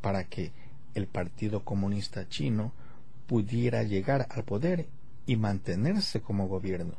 para 0.00 0.24
que 0.24 0.50
el 0.94 1.06
Partido 1.08 1.60
Comunista 1.60 2.26
Chino 2.26 2.72
pudiera 3.26 3.82
llegar 3.82 4.26
al 4.30 4.44
poder 4.44 4.86
y 5.26 5.36
mantenerse 5.36 6.22
como 6.22 6.48
gobierno. 6.48 6.94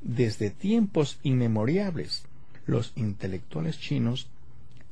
Desde 0.00 0.50
tiempos 0.50 1.18
inmemoriales, 1.24 2.22
los 2.66 2.92
intelectuales 2.94 3.80
chinos 3.80 4.28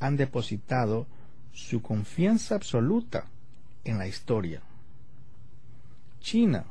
han 0.00 0.16
depositado 0.16 1.06
su 1.52 1.80
confianza 1.80 2.56
absoluta 2.56 3.26
en 3.84 3.98
la 3.98 4.08
historia. 4.08 4.62
China 6.18 6.64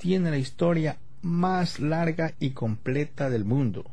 tiene 0.00 0.30
la 0.30 0.38
historia 0.38 0.96
más 1.20 1.78
larga 1.78 2.32
y 2.40 2.52
completa 2.52 3.28
del 3.28 3.44
mundo, 3.44 3.84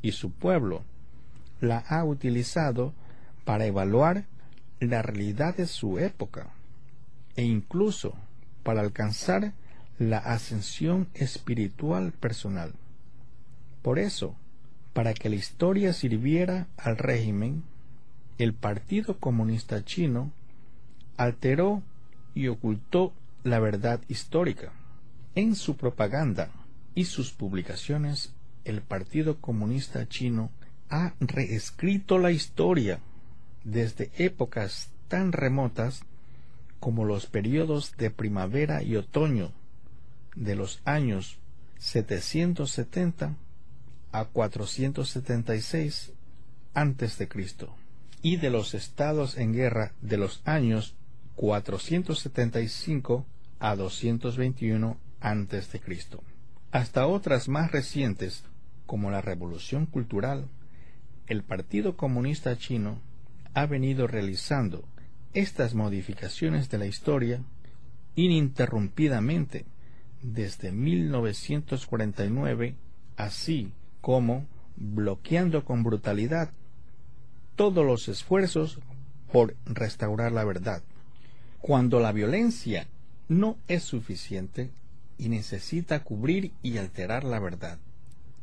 y 0.00 0.12
su 0.12 0.30
pueblo 0.30 0.84
la 1.60 1.78
ha 1.78 2.04
utilizado 2.04 2.94
para 3.44 3.66
evaluar 3.66 4.26
la 4.78 5.02
realidad 5.02 5.56
de 5.56 5.66
su 5.66 5.98
época 5.98 6.50
e 7.34 7.42
incluso 7.42 8.14
para 8.62 8.80
alcanzar 8.80 9.54
la 9.98 10.18
ascensión 10.18 11.08
espiritual 11.14 12.12
personal. 12.12 12.72
Por 13.82 13.98
eso, 13.98 14.36
para 14.92 15.14
que 15.14 15.28
la 15.28 15.34
historia 15.34 15.92
sirviera 15.94 16.68
al 16.76 16.96
régimen, 16.96 17.64
el 18.38 18.54
Partido 18.54 19.18
Comunista 19.18 19.84
Chino 19.84 20.30
alteró 21.16 21.82
y 22.36 22.46
ocultó 22.46 23.12
la 23.42 23.58
verdad 23.58 24.00
histórica. 24.06 24.77
En 25.38 25.54
su 25.54 25.76
propaganda 25.76 26.50
y 26.96 27.04
sus 27.04 27.30
publicaciones, 27.30 28.32
el 28.64 28.82
Partido 28.82 29.40
Comunista 29.40 30.08
Chino 30.08 30.50
ha 30.90 31.14
reescrito 31.20 32.18
la 32.18 32.32
historia 32.32 32.98
desde 33.62 34.10
épocas 34.18 34.90
tan 35.06 35.30
remotas 35.30 36.02
como 36.80 37.04
los 37.04 37.26
periodos 37.26 37.96
de 37.96 38.10
primavera 38.10 38.82
y 38.82 38.96
otoño 38.96 39.52
de 40.34 40.56
los 40.56 40.80
años 40.84 41.38
770 41.78 43.36
a 44.10 44.24
476 44.24 46.14
antes 46.74 47.16
de 47.16 47.28
Cristo 47.28 47.76
y 48.22 48.38
de 48.38 48.50
los 48.50 48.74
estados 48.74 49.38
en 49.38 49.52
guerra 49.52 49.92
de 50.00 50.16
los 50.16 50.42
años 50.44 50.96
475 51.36 53.24
a 53.60 53.76
221 53.76 54.98
antes 55.20 55.72
de 55.72 55.80
Cristo 55.80 56.22
hasta 56.70 57.06
otras 57.06 57.48
más 57.48 57.72
recientes 57.72 58.44
como 58.86 59.10
la 59.10 59.20
Revolución 59.20 59.86
Cultural 59.86 60.46
el 61.26 61.42
Partido 61.42 61.96
Comunista 61.96 62.56
Chino 62.56 63.00
ha 63.54 63.66
venido 63.66 64.06
realizando 64.06 64.84
estas 65.34 65.74
modificaciones 65.74 66.70
de 66.70 66.78
la 66.78 66.86
historia 66.86 67.42
ininterrumpidamente 68.14 69.66
desde 70.22 70.72
1949, 70.72 72.74
así 73.16 73.72
como 74.00 74.46
bloqueando 74.76 75.64
con 75.64 75.82
brutalidad 75.82 76.50
todos 77.56 77.84
los 77.84 78.08
esfuerzos 78.08 78.78
por 79.30 79.54
restaurar 79.66 80.32
la 80.32 80.44
verdad. 80.44 80.82
Cuando 81.60 82.00
la 82.00 82.12
violencia 82.12 82.86
no 83.28 83.58
es 83.68 83.82
suficiente 83.82 84.70
y 85.18 85.28
necesita 85.28 86.04
cubrir 86.04 86.52
y 86.62 86.78
alterar 86.78 87.24
la 87.24 87.40
verdad, 87.40 87.78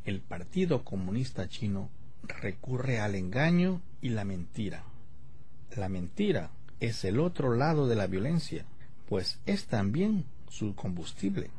el 0.04 0.20
Partido 0.20 0.84
Comunista 0.84 1.48
Chino 1.48 1.90
recurre 2.22 3.00
al 3.00 3.14
engaño 3.14 3.80
y 4.00 4.10
la 4.10 4.24
mentira. 4.24 4.84
La 5.74 5.88
mentira 5.88 6.50
es 6.78 7.04
el 7.04 7.18
otro 7.18 7.54
lado 7.54 7.88
de 7.88 7.96
la 7.96 8.06
violencia, 8.06 8.66
pues 9.08 9.40
es 9.46 9.66
también 9.66 10.24
su 10.48 10.74
combustible. 10.74 11.50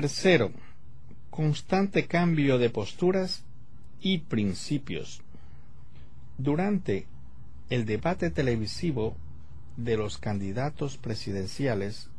Tercero, 0.00 0.52
constante 1.28 2.06
cambio 2.06 2.56
de 2.58 2.70
posturas 2.70 3.42
y 4.00 4.18
principios. 4.18 5.22
Durante 6.36 7.08
el 7.68 7.84
debate 7.84 8.30
televisivo 8.30 9.16
de 9.76 9.96
los 9.96 10.18
candidatos 10.18 10.98
presidenciales 10.98 12.10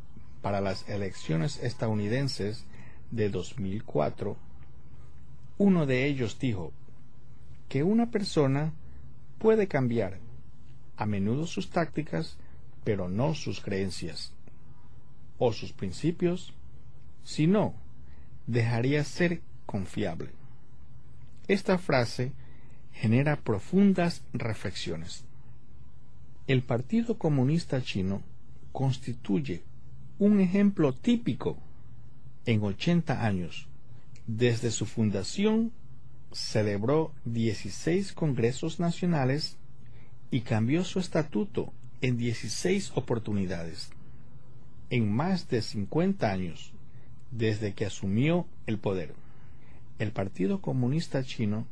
para 0.42 0.60
las 0.60 0.86
elecciones 0.90 1.58
estadounidenses 1.62 2.66
de 3.12 3.30
2004, 3.30 4.36
uno 5.56 5.86
de 5.86 6.04
ellos 6.04 6.38
dijo 6.38 6.74
que 7.70 7.82
una 7.82 8.10
persona 8.10 8.74
puede 9.38 9.68
cambiar 9.68 10.18
a 10.98 11.06
menudo 11.06 11.46
sus 11.46 11.70
tácticas, 11.70 12.36
pero 12.84 13.08
no 13.08 13.34
sus 13.34 13.62
creencias 13.62 14.34
o 15.38 15.54
sus 15.54 15.72
principios, 15.72 16.52
si 17.24 17.46
no, 17.46 17.74
dejaría 18.46 19.04
ser 19.04 19.42
confiable. 19.66 20.30
Esta 21.48 21.78
frase 21.78 22.32
genera 22.92 23.36
profundas 23.36 24.22
reflexiones. 24.32 25.24
El 26.46 26.62
Partido 26.62 27.18
Comunista 27.18 27.82
Chino 27.82 28.22
constituye 28.72 29.62
un 30.18 30.40
ejemplo 30.40 30.92
típico 30.92 31.56
en 32.46 32.62
80 32.62 33.24
años. 33.24 33.68
Desde 34.26 34.70
su 34.70 34.86
fundación 34.86 35.72
celebró 36.32 37.12
16 37.24 38.12
congresos 38.12 38.80
nacionales 38.80 39.56
y 40.30 40.42
cambió 40.42 40.84
su 40.84 40.98
estatuto 40.98 41.72
en 42.00 42.16
16 42.16 42.92
oportunidades. 42.94 43.90
En 44.90 45.10
más 45.12 45.48
de 45.48 45.62
50 45.62 46.30
años, 46.30 46.72
desde 47.30 47.74
que 47.74 47.86
asumió 47.86 48.46
el 48.66 48.78
poder, 48.78 49.14
el 49.98 50.12
Partido 50.12 50.60
Comunista 50.60 51.22
Chino 51.22 51.66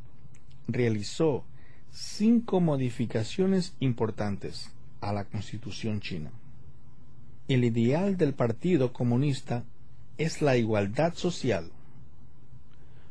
realizó 0.67 1.45
cinco 1.91 2.61
modificaciones 2.61 3.75
importantes 3.81 4.71
a 5.01 5.13
la 5.13 5.25
Constitución 5.25 6.01
china. 6.01 6.31
El 7.49 7.65
ideal 7.65 8.17
del 8.17 8.35
Partido 8.35 8.93
Comunista 8.93 9.65
es 10.19 10.43
la 10.43 10.57
igualdad 10.57 11.15
social. 11.15 11.71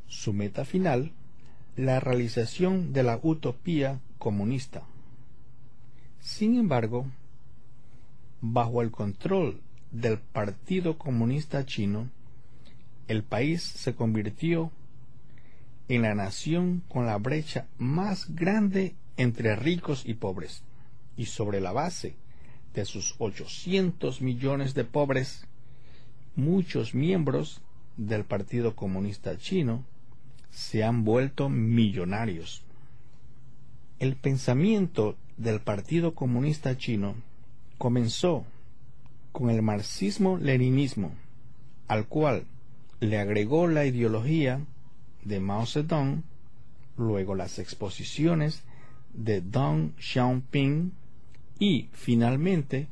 Su 0.08 0.34
meta 0.34 0.66
final, 0.66 1.12
la 1.76 2.00
realización 2.00 2.94
de 2.94 3.04
la 3.04 3.20
utopía 3.24 4.00
comunista. 4.20 4.84
Sin 6.20 6.60
embargo, 6.60 7.08
bajo 8.42 8.82
el 8.82 8.92
control 8.92 9.62
del 9.92 10.20
Partido 10.20 10.98
Comunista 10.98 11.66
Chino, 11.66 12.10
el 13.08 13.24
país 13.24 13.64
se 13.64 13.96
convirtió 13.96 14.72
en 15.88 16.02
la 16.02 16.16
nación 16.16 16.84
con 16.90 17.06
la 17.06 17.18
brecha 17.18 17.68
más 17.78 18.36
grande 18.36 18.96
entre 19.16 19.56
ricos 19.56 20.04
y 20.06 20.16
pobres, 20.16 20.64
y 21.16 21.26
sobre 21.26 21.62
la 21.62 21.72
base 21.72 22.16
de 22.74 22.86
sus 22.86 23.16
800 23.18 24.22
millones 24.22 24.74
de 24.74 24.84
pobres, 24.84 25.48
muchos 26.36 26.94
miembros 26.94 27.62
del 27.96 28.26
Partido 28.26 28.76
Comunista 28.76 29.38
Chino 29.38 29.84
se 30.52 30.84
han 30.84 31.04
vuelto 31.04 31.50
millonarios. 31.50 32.64
El 34.00 34.16
pensamiento 34.16 35.16
del 35.38 35.60
Partido 35.62 36.14
Comunista 36.14 36.78
Chino 36.78 37.16
comenzó 37.78 38.46
con 39.32 39.50
el 39.50 39.62
marxismo-leninismo, 39.62 41.12
al 41.88 42.08
cual 42.08 42.46
le 43.00 43.20
agregó 43.20 43.68
la 43.68 43.86
ideología 43.86 44.62
de 45.24 45.40
Mao 45.40 45.66
Zedong, 45.66 46.24
luego 46.98 47.36
las 47.36 47.60
exposiciones 47.60 48.64
de 49.14 49.42
Deng 49.42 49.94
Xiaoping 50.00 50.94
y 51.60 51.90
finalmente 51.94 52.88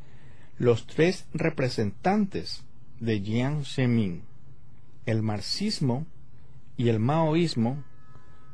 los 0.57 0.85
tres 0.85 1.25
representantes 1.33 2.63
de 2.99 3.19
Jiang 3.19 3.65
Zemin. 3.65 4.21
El 5.05 5.21
marxismo 5.21 6.05
y 6.77 6.89
el 6.89 6.99
maoísmo 6.99 7.83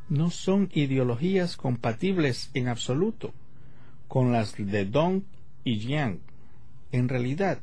no 0.10 0.30
son 0.30 0.70
ideologías 0.74 1.58
compatibles 1.58 2.50
en 2.54 2.68
absoluto 2.68 3.34
con 4.08 4.32
las 4.32 4.56
de 4.58 4.86
Dong 4.86 5.24
y 5.64 5.80
Jiang. 5.80 6.20
En 6.92 7.08
realidad, 7.08 7.60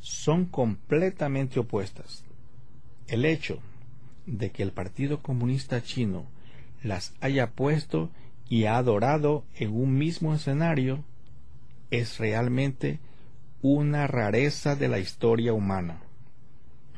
son 0.00 0.46
completamente 0.46 1.60
opuestas. 1.60 2.25
El 3.08 3.24
hecho 3.24 3.58
de 4.26 4.50
que 4.50 4.62
el 4.62 4.72
Partido 4.72 5.22
Comunista 5.22 5.82
Chino 5.82 6.24
las 6.82 7.14
haya 7.20 7.52
puesto 7.52 8.10
y 8.48 8.64
adorado 8.64 9.44
en 9.54 9.72
un 9.74 9.96
mismo 9.96 10.34
escenario 10.34 11.04
es 11.90 12.18
realmente 12.18 12.98
una 13.62 14.06
rareza 14.06 14.76
de 14.76 14.88
la 14.88 14.98
historia 14.98 15.52
humana. 15.52 16.00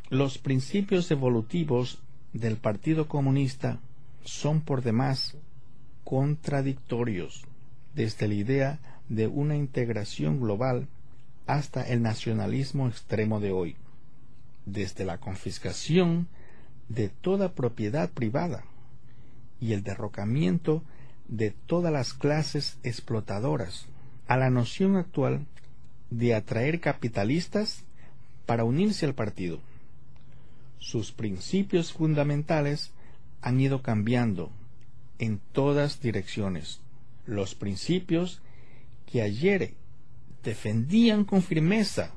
Los 0.08 0.38
principios 0.38 1.10
evolutivos 1.10 2.02
del 2.32 2.56
Partido 2.56 3.08
Comunista 3.08 3.80
son 4.24 4.62
por 4.62 4.82
demás 4.82 5.36
contradictorios, 6.04 7.44
desde 7.94 8.28
la 8.28 8.34
idea 8.34 8.78
de 9.08 9.26
una 9.26 9.56
integración 9.56 10.40
global 10.40 10.88
hasta 11.46 11.82
el 11.82 12.02
nacionalismo 12.02 12.88
extremo 12.88 13.40
de 13.40 13.52
hoy, 13.52 13.76
desde 14.72 15.04
la 15.04 15.18
confiscación 15.18 16.28
de 16.88 17.08
toda 17.08 17.52
propiedad 17.52 18.10
privada 18.10 18.64
y 19.60 19.72
el 19.72 19.82
derrocamiento 19.82 20.82
de 21.26 21.50
todas 21.50 21.92
las 21.92 22.14
clases 22.14 22.78
explotadoras 22.82 23.86
a 24.26 24.36
la 24.36 24.50
noción 24.50 24.96
actual 24.96 25.46
de 26.10 26.34
atraer 26.34 26.80
capitalistas 26.80 27.84
para 28.46 28.64
unirse 28.64 29.04
al 29.04 29.14
partido. 29.14 29.60
Sus 30.78 31.12
principios 31.12 31.92
fundamentales 31.92 32.92
han 33.42 33.60
ido 33.60 33.82
cambiando 33.82 34.50
en 35.18 35.40
todas 35.52 36.00
direcciones. 36.00 36.80
Los 37.26 37.54
principios 37.54 38.40
que 39.06 39.22
ayer 39.22 39.74
defendían 40.42 41.24
con 41.24 41.42
firmeza, 41.42 42.12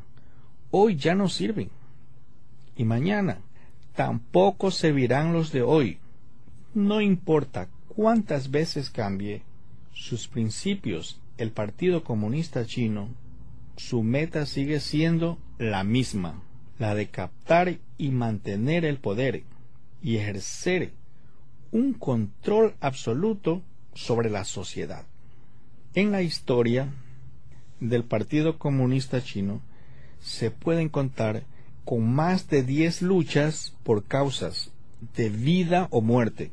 hoy 0.69 0.95
ya 0.95 1.15
no 1.15 1.27
sirven. 1.27 1.69
Y 2.75 2.83
mañana 2.83 3.39
tampoco 3.95 4.71
servirán 4.71 5.33
los 5.33 5.51
de 5.51 5.61
hoy. 5.61 5.99
No 6.73 7.01
importa 7.01 7.67
cuántas 7.89 8.51
veces 8.51 8.89
cambie 8.89 9.43
sus 9.93 10.27
principios 10.27 11.21
el 11.37 11.51
Partido 11.51 12.03
Comunista 12.03 12.65
Chino, 12.65 13.09
su 13.75 14.03
meta 14.03 14.45
sigue 14.45 14.79
siendo 14.79 15.39
la 15.57 15.83
misma, 15.83 16.43
la 16.77 16.93
de 16.93 17.07
captar 17.07 17.79
y 17.97 18.09
mantener 18.09 18.85
el 18.85 18.97
poder 18.97 19.43
y 20.03 20.17
ejercer 20.17 20.93
un 21.71 21.93
control 21.93 22.75
absoluto 22.79 23.63
sobre 23.93 24.29
la 24.29 24.45
sociedad. 24.45 25.05
En 25.95 26.11
la 26.11 26.21
historia 26.21 26.93
del 27.79 28.03
Partido 28.03 28.59
Comunista 28.59 29.23
Chino 29.23 29.61
se 30.19 30.51
pueden 30.51 30.89
contar 30.89 31.43
con 31.91 32.09
más 32.09 32.47
de 32.47 32.63
10 32.63 33.01
luchas 33.01 33.75
por 33.83 34.05
causas 34.05 34.71
de 35.17 35.29
vida 35.29 35.89
o 35.91 35.99
muerte. 35.99 36.49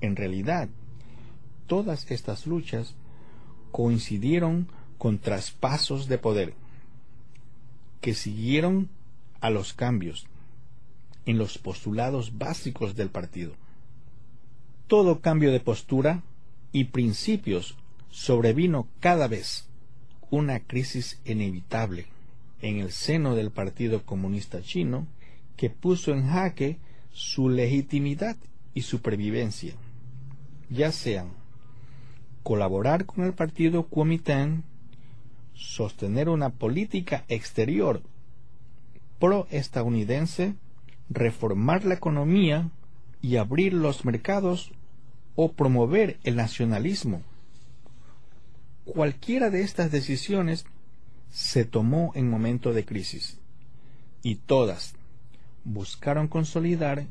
En 0.00 0.16
realidad, 0.16 0.70
todas 1.66 2.10
estas 2.10 2.46
luchas 2.46 2.94
coincidieron 3.72 4.68
con 4.96 5.18
traspasos 5.18 6.08
de 6.08 6.16
poder 6.16 6.54
que 8.00 8.14
siguieron 8.14 8.88
a 9.42 9.50
los 9.50 9.74
cambios 9.74 10.28
en 11.26 11.36
los 11.36 11.58
postulados 11.58 12.38
básicos 12.38 12.96
del 12.96 13.10
partido. 13.10 13.52
Todo 14.86 15.20
cambio 15.20 15.52
de 15.52 15.60
postura 15.60 16.22
y 16.72 16.84
principios 16.84 17.76
sobrevino 18.08 18.88
cada 19.00 19.28
vez 19.28 19.68
una 20.30 20.60
crisis 20.60 21.20
inevitable 21.26 22.13
en 22.64 22.78
el 22.78 22.92
seno 22.92 23.34
del 23.34 23.50
Partido 23.50 24.02
Comunista 24.04 24.62
Chino 24.62 25.06
que 25.54 25.68
puso 25.68 26.12
en 26.12 26.26
jaque 26.26 26.78
su 27.12 27.50
legitimidad 27.50 28.36
y 28.72 28.82
supervivencia, 28.82 29.74
ya 30.70 30.90
sean 30.90 31.28
colaborar 32.42 33.04
con 33.04 33.24
el 33.24 33.34
partido 33.34 33.86
Kuomintang, 33.86 34.62
sostener 35.52 36.30
una 36.30 36.50
política 36.50 37.24
exterior 37.28 38.00
pro-estadounidense, 39.18 40.54
reformar 41.10 41.84
la 41.84 41.94
economía 41.94 42.70
y 43.20 43.36
abrir 43.36 43.74
los 43.74 44.06
mercados 44.06 44.72
o 45.36 45.52
promover 45.52 46.18
el 46.24 46.36
nacionalismo. 46.36 47.22
Cualquiera 48.86 49.50
de 49.50 49.62
estas 49.62 49.90
decisiones 49.90 50.64
se 51.34 51.64
tomó 51.64 52.12
en 52.14 52.30
momento 52.30 52.72
de 52.72 52.84
crisis 52.84 53.40
y 54.22 54.36
todas, 54.36 54.94
buscaron 55.64 56.28
consolidar 56.28 57.08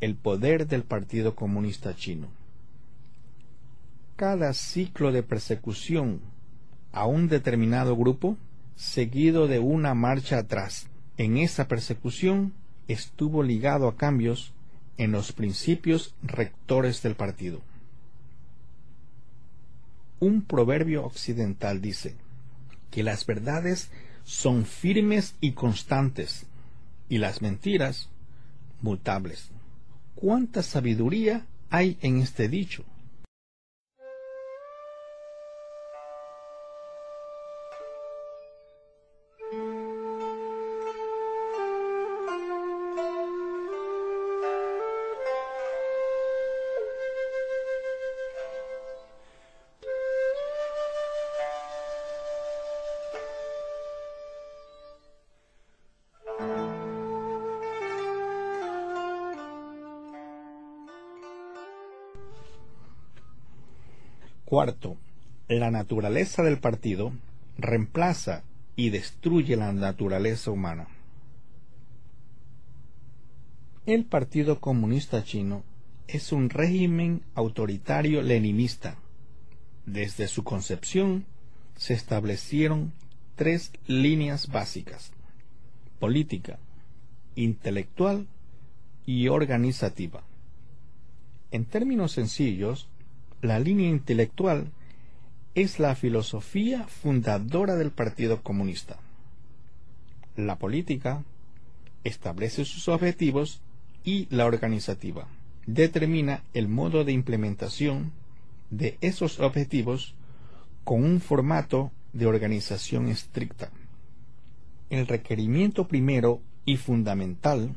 el 0.00 0.16
poder 0.16 0.66
del 0.66 0.82
Partido 0.82 1.36
Comunista 1.36 1.94
Chino. 1.94 2.26
Cada 4.16 4.52
ciclo 4.54 5.12
de 5.12 5.22
persecución 5.22 6.20
a 6.90 7.06
un 7.06 7.28
determinado 7.28 7.96
grupo, 7.96 8.36
seguido 8.74 9.46
de 9.46 9.60
una 9.60 9.94
marcha 9.94 10.38
atrás 10.38 10.88
en 11.16 11.36
esa 11.36 11.68
persecución, 11.68 12.52
estuvo 12.88 13.44
ligado 13.44 13.86
a 13.86 13.96
cambios 13.96 14.52
en 14.96 15.12
los 15.12 15.30
principios 15.30 16.16
rectores 16.24 17.04
del 17.04 17.14
partido. 17.14 17.60
Un 20.18 20.42
proverbio 20.42 21.04
occidental 21.04 21.80
dice 21.80 22.16
que 22.90 23.02
las 23.02 23.26
verdades 23.26 23.90
son 24.24 24.64
firmes 24.66 25.34
y 25.40 25.52
constantes 25.52 26.46
y 27.08 27.18
las 27.18 27.42
mentiras 27.42 28.08
mutables. 28.82 29.50
¿Cuánta 30.14 30.62
sabiduría 30.62 31.46
hay 31.70 31.96
en 32.02 32.18
este 32.18 32.48
dicho? 32.48 32.84
Cuarto, 64.48 64.96
la 65.46 65.70
naturaleza 65.70 66.42
del 66.42 66.58
partido 66.58 67.12
reemplaza 67.58 68.44
y 68.76 68.88
destruye 68.88 69.56
la 69.56 69.74
naturaleza 69.74 70.50
humana. 70.50 70.88
El 73.84 74.06
Partido 74.06 74.58
Comunista 74.58 75.22
Chino 75.22 75.64
es 76.06 76.32
un 76.32 76.48
régimen 76.48 77.20
autoritario 77.34 78.22
leninista. 78.22 78.96
Desde 79.84 80.28
su 80.28 80.44
concepción 80.44 81.26
se 81.76 81.92
establecieron 81.92 82.94
tres 83.36 83.70
líneas 83.86 84.48
básicas, 84.48 85.12
política, 85.98 86.58
intelectual 87.34 88.26
y 89.04 89.28
organizativa. 89.28 90.22
En 91.50 91.66
términos 91.66 92.12
sencillos, 92.12 92.88
la 93.42 93.58
línea 93.60 93.88
intelectual 93.88 94.70
es 95.54 95.78
la 95.78 95.94
filosofía 95.94 96.84
fundadora 96.84 97.76
del 97.76 97.90
Partido 97.90 98.42
Comunista. 98.42 98.98
La 100.36 100.56
política 100.56 101.24
establece 102.04 102.64
sus 102.64 102.88
objetivos 102.88 103.60
y 104.04 104.26
la 104.30 104.46
organizativa 104.46 105.26
determina 105.68 106.42
el 106.54 106.66
modo 106.66 107.04
de 107.04 107.12
implementación 107.12 108.10
de 108.70 108.96
esos 109.02 109.38
objetivos 109.38 110.14
con 110.82 111.04
un 111.04 111.20
formato 111.20 111.92
de 112.14 112.24
organización 112.24 113.08
estricta. 113.08 113.70
El 114.88 115.06
requerimiento 115.06 115.86
primero 115.86 116.40
y 116.64 116.78
fundamental, 116.78 117.74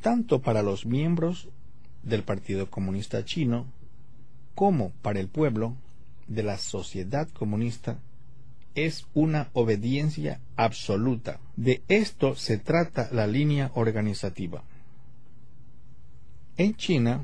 tanto 0.00 0.40
para 0.40 0.62
los 0.62 0.86
miembros 0.86 1.48
del 2.02 2.22
Partido 2.22 2.70
Comunista 2.70 3.22
Chino 3.26 3.66
como 4.60 4.90
para 5.00 5.20
el 5.20 5.28
pueblo 5.28 5.74
de 6.28 6.42
la 6.42 6.58
sociedad 6.58 7.26
comunista 7.30 7.98
es 8.74 9.06
una 9.14 9.48
obediencia 9.54 10.38
absoluta. 10.54 11.40
De 11.56 11.80
esto 11.88 12.36
se 12.36 12.58
trata 12.58 13.08
la 13.10 13.26
línea 13.26 13.70
organizativa. 13.74 14.62
En 16.58 16.76
China, 16.76 17.22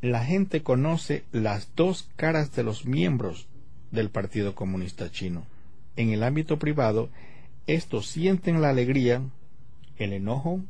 la 0.00 0.24
gente 0.24 0.62
conoce 0.62 1.24
las 1.32 1.68
dos 1.76 2.08
caras 2.16 2.50
de 2.56 2.62
los 2.62 2.86
miembros 2.86 3.46
del 3.90 4.08
Partido 4.08 4.54
Comunista 4.54 5.10
Chino. 5.10 5.44
En 5.96 6.12
el 6.12 6.22
ámbito 6.22 6.58
privado, 6.58 7.10
estos 7.66 8.06
sienten 8.06 8.62
la 8.62 8.70
alegría, 8.70 9.20
el 9.98 10.14
enojo, 10.14 10.62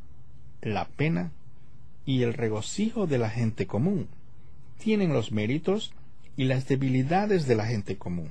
la 0.61 0.89
pena 0.89 1.31
y 2.05 2.23
el 2.23 2.35
regocijo 2.35 3.07
de 3.07 3.19
la 3.19 3.31
gente 3.31 3.69
común 3.69 4.09
tienen 4.83 5.13
los 5.13 5.31
méritos 5.31 5.93
y 6.37 6.45
las 6.45 6.67
debilidades 6.67 7.47
de 7.47 7.55
la 7.55 7.67
gente 7.67 7.97
común. 7.97 8.31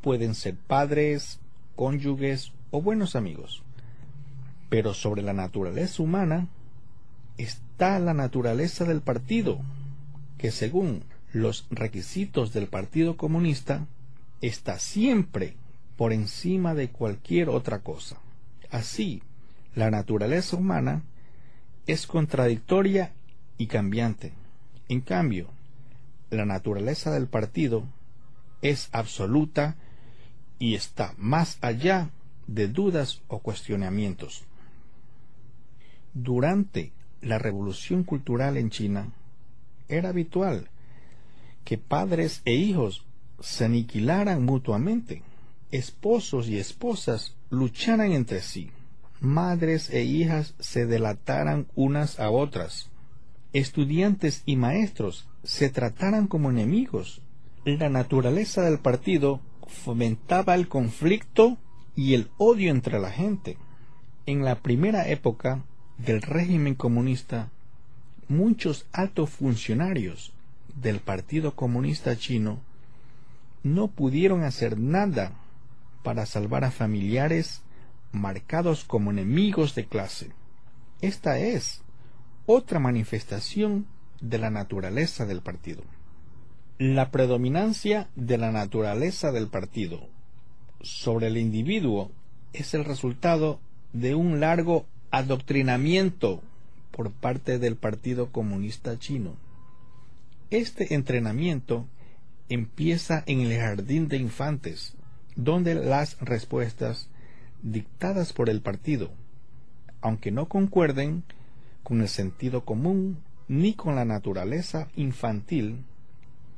Pueden 0.00 0.34
ser 0.34 0.56
padres, 0.56 1.38
cónyuges 1.74 2.52
o 2.70 2.80
buenos 2.80 3.14
amigos. 3.14 3.62
Pero 4.70 4.94
sobre 4.94 5.22
la 5.22 5.34
naturaleza 5.34 6.02
humana 6.02 6.48
está 7.36 7.98
la 7.98 8.14
naturaleza 8.14 8.84
del 8.84 9.02
partido, 9.02 9.60
que 10.38 10.50
según 10.50 11.04
los 11.32 11.66
requisitos 11.70 12.54
del 12.54 12.66
Partido 12.66 13.18
Comunista 13.18 13.86
está 14.40 14.78
siempre 14.78 15.56
por 15.96 16.14
encima 16.14 16.74
de 16.74 16.88
cualquier 16.88 17.50
otra 17.50 17.80
cosa. 17.80 18.16
Así, 18.70 19.22
la 19.74 19.90
naturaleza 19.90 20.56
humana 20.56 21.02
es 21.86 22.06
contradictoria 22.06 23.12
y 23.58 23.66
cambiante. 23.66 24.32
En 24.88 25.00
cambio, 25.00 25.48
la 26.30 26.44
naturaleza 26.44 27.12
del 27.12 27.26
partido 27.26 27.84
es 28.62 28.88
absoluta 28.92 29.76
y 30.58 30.74
está 30.74 31.14
más 31.18 31.58
allá 31.60 32.10
de 32.46 32.68
dudas 32.68 33.22
o 33.28 33.40
cuestionamientos. 33.40 34.44
Durante 36.14 36.92
la 37.20 37.38
revolución 37.38 38.04
cultural 38.04 38.56
en 38.56 38.70
China, 38.70 39.12
era 39.88 40.10
habitual 40.10 40.70
que 41.64 41.78
padres 41.78 42.42
e 42.44 42.54
hijos 42.54 43.04
se 43.40 43.64
aniquilaran 43.64 44.44
mutuamente, 44.44 45.22
esposos 45.70 46.48
y 46.48 46.58
esposas 46.58 47.34
lucharan 47.50 48.12
entre 48.12 48.40
sí, 48.40 48.70
madres 49.20 49.90
e 49.90 50.04
hijas 50.04 50.54
se 50.58 50.86
delataran 50.86 51.66
unas 51.74 52.20
a 52.20 52.30
otras, 52.30 52.88
estudiantes 53.58 54.42
y 54.44 54.56
maestros 54.56 55.28
se 55.42 55.70
trataran 55.70 56.26
como 56.26 56.50
enemigos. 56.50 57.22
La 57.64 57.88
naturaleza 57.88 58.62
del 58.62 58.78
partido 58.78 59.40
fomentaba 59.66 60.54
el 60.54 60.68
conflicto 60.68 61.56
y 61.94 62.14
el 62.14 62.28
odio 62.36 62.70
entre 62.70 63.00
la 63.00 63.10
gente. 63.10 63.56
En 64.26 64.44
la 64.44 64.56
primera 64.56 65.08
época 65.08 65.64
del 65.98 66.20
régimen 66.20 66.74
comunista, 66.74 67.50
muchos 68.28 68.86
altos 68.92 69.30
funcionarios 69.30 70.32
del 70.74 71.00
Partido 71.00 71.54
Comunista 71.54 72.16
Chino 72.16 72.60
no 73.62 73.88
pudieron 73.88 74.44
hacer 74.44 74.78
nada 74.78 75.32
para 76.02 76.26
salvar 76.26 76.64
a 76.64 76.70
familiares 76.70 77.62
marcados 78.12 78.84
como 78.84 79.10
enemigos 79.10 79.74
de 79.74 79.86
clase. 79.86 80.30
Esta 81.00 81.38
es 81.38 81.82
otra 82.46 82.78
manifestación 82.78 83.86
de 84.20 84.38
la 84.38 84.50
naturaleza 84.50 85.26
del 85.26 85.42
partido. 85.42 85.82
La 86.78 87.10
predominancia 87.10 88.08
de 88.14 88.38
la 88.38 88.52
naturaleza 88.52 89.32
del 89.32 89.48
partido 89.48 90.08
sobre 90.80 91.26
el 91.26 91.36
individuo 91.36 92.12
es 92.52 92.74
el 92.74 92.84
resultado 92.84 93.60
de 93.92 94.14
un 94.14 94.40
largo 94.40 94.86
adoctrinamiento 95.10 96.42
por 96.90 97.10
parte 97.10 97.58
del 97.58 97.76
Partido 97.76 98.30
Comunista 98.30 98.98
Chino. 98.98 99.36
Este 100.50 100.94
entrenamiento 100.94 101.86
empieza 102.48 103.24
en 103.26 103.40
el 103.40 103.58
jardín 103.58 104.08
de 104.08 104.18
infantes, 104.18 104.94
donde 105.34 105.74
las 105.74 106.18
respuestas 106.20 107.08
dictadas 107.62 108.32
por 108.32 108.48
el 108.48 108.60
partido, 108.60 109.10
aunque 110.00 110.30
no 110.30 110.46
concuerden 110.46 111.24
con 111.86 112.00
el 112.00 112.08
sentido 112.08 112.64
común 112.64 113.18
ni 113.46 113.74
con 113.74 113.94
la 113.94 114.04
naturaleza 114.04 114.88
infantil, 114.96 115.84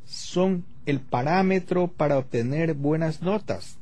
son 0.07 0.64
el 0.87 1.01
parámetro 1.01 1.88
para 1.88 2.17
obtener 2.17 2.73
buenas 2.73 3.21
notas. 3.21 3.77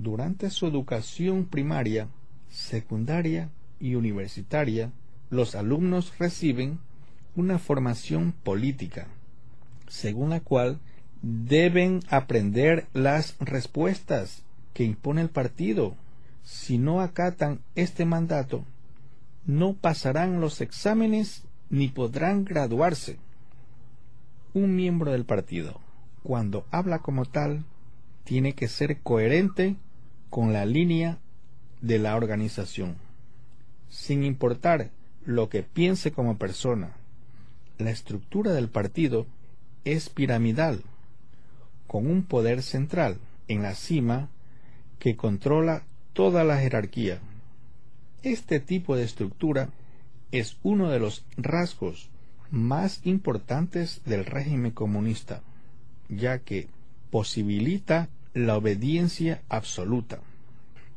Durante 0.00 0.50
su 0.50 0.66
educación 0.66 1.44
primaria, 1.44 2.08
secundaria 2.50 3.48
y 3.78 3.94
universitaria, 3.94 4.90
los 5.30 5.54
alumnos 5.54 6.18
reciben 6.18 6.80
una 7.36 7.60
formación 7.60 8.32
política, 8.32 9.06
según 9.86 10.30
la 10.30 10.40
cual 10.40 10.80
deben 11.22 12.00
aprender 12.10 12.88
las 12.92 13.36
respuestas 13.38 14.42
que 14.74 14.82
impone 14.82 15.20
el 15.20 15.30
partido 15.30 15.94
si 16.42 16.76
no 16.76 17.00
acatan 17.00 17.60
este 17.76 18.04
mandato, 18.04 18.64
no 19.46 19.74
pasarán 19.74 20.40
los 20.40 20.60
exámenes 20.60 21.44
ni 21.70 21.88
podrán 21.88 22.44
graduarse. 22.44 23.18
Un 24.54 24.74
miembro 24.74 25.12
del 25.12 25.24
partido, 25.24 25.80
cuando 26.22 26.66
habla 26.70 26.98
como 26.98 27.24
tal, 27.24 27.64
tiene 28.24 28.54
que 28.54 28.66
ser 28.66 29.00
coherente 29.02 29.76
con 30.30 30.52
la 30.52 30.66
línea 30.66 31.18
de 31.80 31.98
la 31.98 32.16
organización, 32.16 32.96
sin 33.88 34.24
importar 34.24 34.90
lo 35.24 35.48
que 35.48 35.62
piense 35.62 36.10
como 36.10 36.36
persona. 36.36 36.96
La 37.78 37.90
estructura 37.90 38.52
del 38.52 38.68
partido 38.68 39.26
es 39.84 40.08
piramidal, 40.08 40.82
con 41.86 42.08
un 42.08 42.24
poder 42.24 42.62
central 42.62 43.18
en 43.46 43.62
la 43.62 43.74
cima 43.74 44.28
que 44.98 45.16
controla 45.16 45.84
toda 46.12 46.42
la 46.42 46.58
jerarquía. 46.58 47.20
Este 48.26 48.58
tipo 48.58 48.96
de 48.96 49.04
estructura 49.04 49.68
es 50.32 50.56
uno 50.64 50.90
de 50.90 50.98
los 50.98 51.24
rasgos 51.36 52.08
más 52.50 53.00
importantes 53.04 54.02
del 54.04 54.24
régimen 54.24 54.72
comunista, 54.72 55.44
ya 56.08 56.40
que 56.40 56.66
posibilita 57.12 58.08
la 58.34 58.56
obediencia 58.56 59.42
absoluta. 59.48 60.18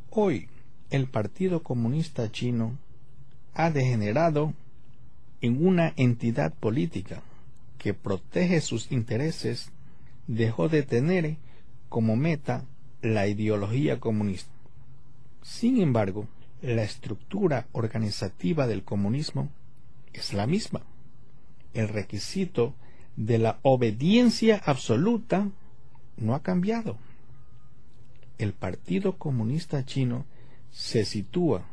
Hoy, 0.09 0.47
el 0.89 1.05
Partido 1.05 1.61
Comunista 1.61 2.31
Chino 2.31 2.79
ha 3.53 3.69
degenerado 3.69 4.55
en 5.41 5.63
una 5.63 5.93
entidad 5.97 6.51
política 6.55 7.21
que 7.77 7.93
protege 7.93 8.59
sus 8.59 8.91
intereses, 8.91 9.71
dejó 10.25 10.67
de 10.67 10.81
tener 10.81 11.37
como 11.89 12.15
meta 12.15 12.65
la 13.03 13.27
ideología 13.27 13.99
comunista. 13.99 14.49
Sin 15.43 15.79
embargo, 15.79 16.27
la 16.61 16.83
estructura 16.83 17.67
organizativa 17.71 18.67
del 18.67 18.83
comunismo 18.83 19.49
es 20.13 20.33
la 20.33 20.47
misma. 20.47 20.81
El 21.73 21.87
requisito 21.87 22.73
de 23.15 23.37
la 23.37 23.59
obediencia 23.61 24.61
absoluta 24.65 25.49
no 26.17 26.35
ha 26.35 26.41
cambiado. 26.41 26.97
El 28.37 28.53
Partido 28.53 29.17
Comunista 29.17 29.85
Chino 29.85 30.25
se 30.71 31.05
sitúa 31.05 31.65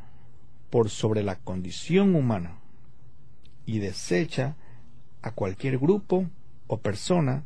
por 0.69 0.89
sobre 0.89 1.23
la 1.23 1.37
condición 1.37 2.15
humana 2.15 2.59
y 3.65 3.79
desecha 3.79 4.55
a 5.21 5.31
cualquier 5.31 5.77
grupo 5.77 6.27
o 6.67 6.77
persona 6.77 7.43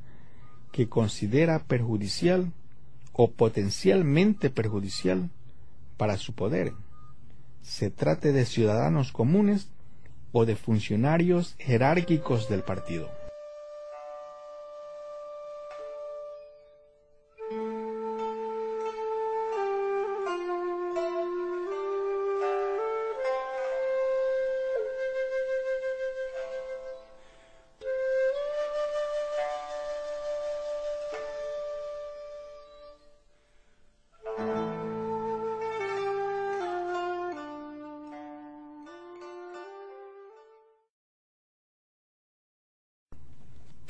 que 0.71 0.89
considera 0.89 1.59
perjudicial 1.59 2.51
o 3.13 3.31
potencialmente 3.31 4.49
perjudicial 4.49 5.29
para 5.97 6.17
su 6.17 6.33
poder, 6.33 6.73
se 7.61 7.89
trate 7.89 8.31
de 8.31 8.45
ciudadanos 8.45 9.11
comunes 9.11 9.69
o 10.31 10.45
de 10.45 10.55
funcionarios 10.55 11.55
jerárquicos 11.59 12.49
del 12.49 12.63
partido. 12.63 13.09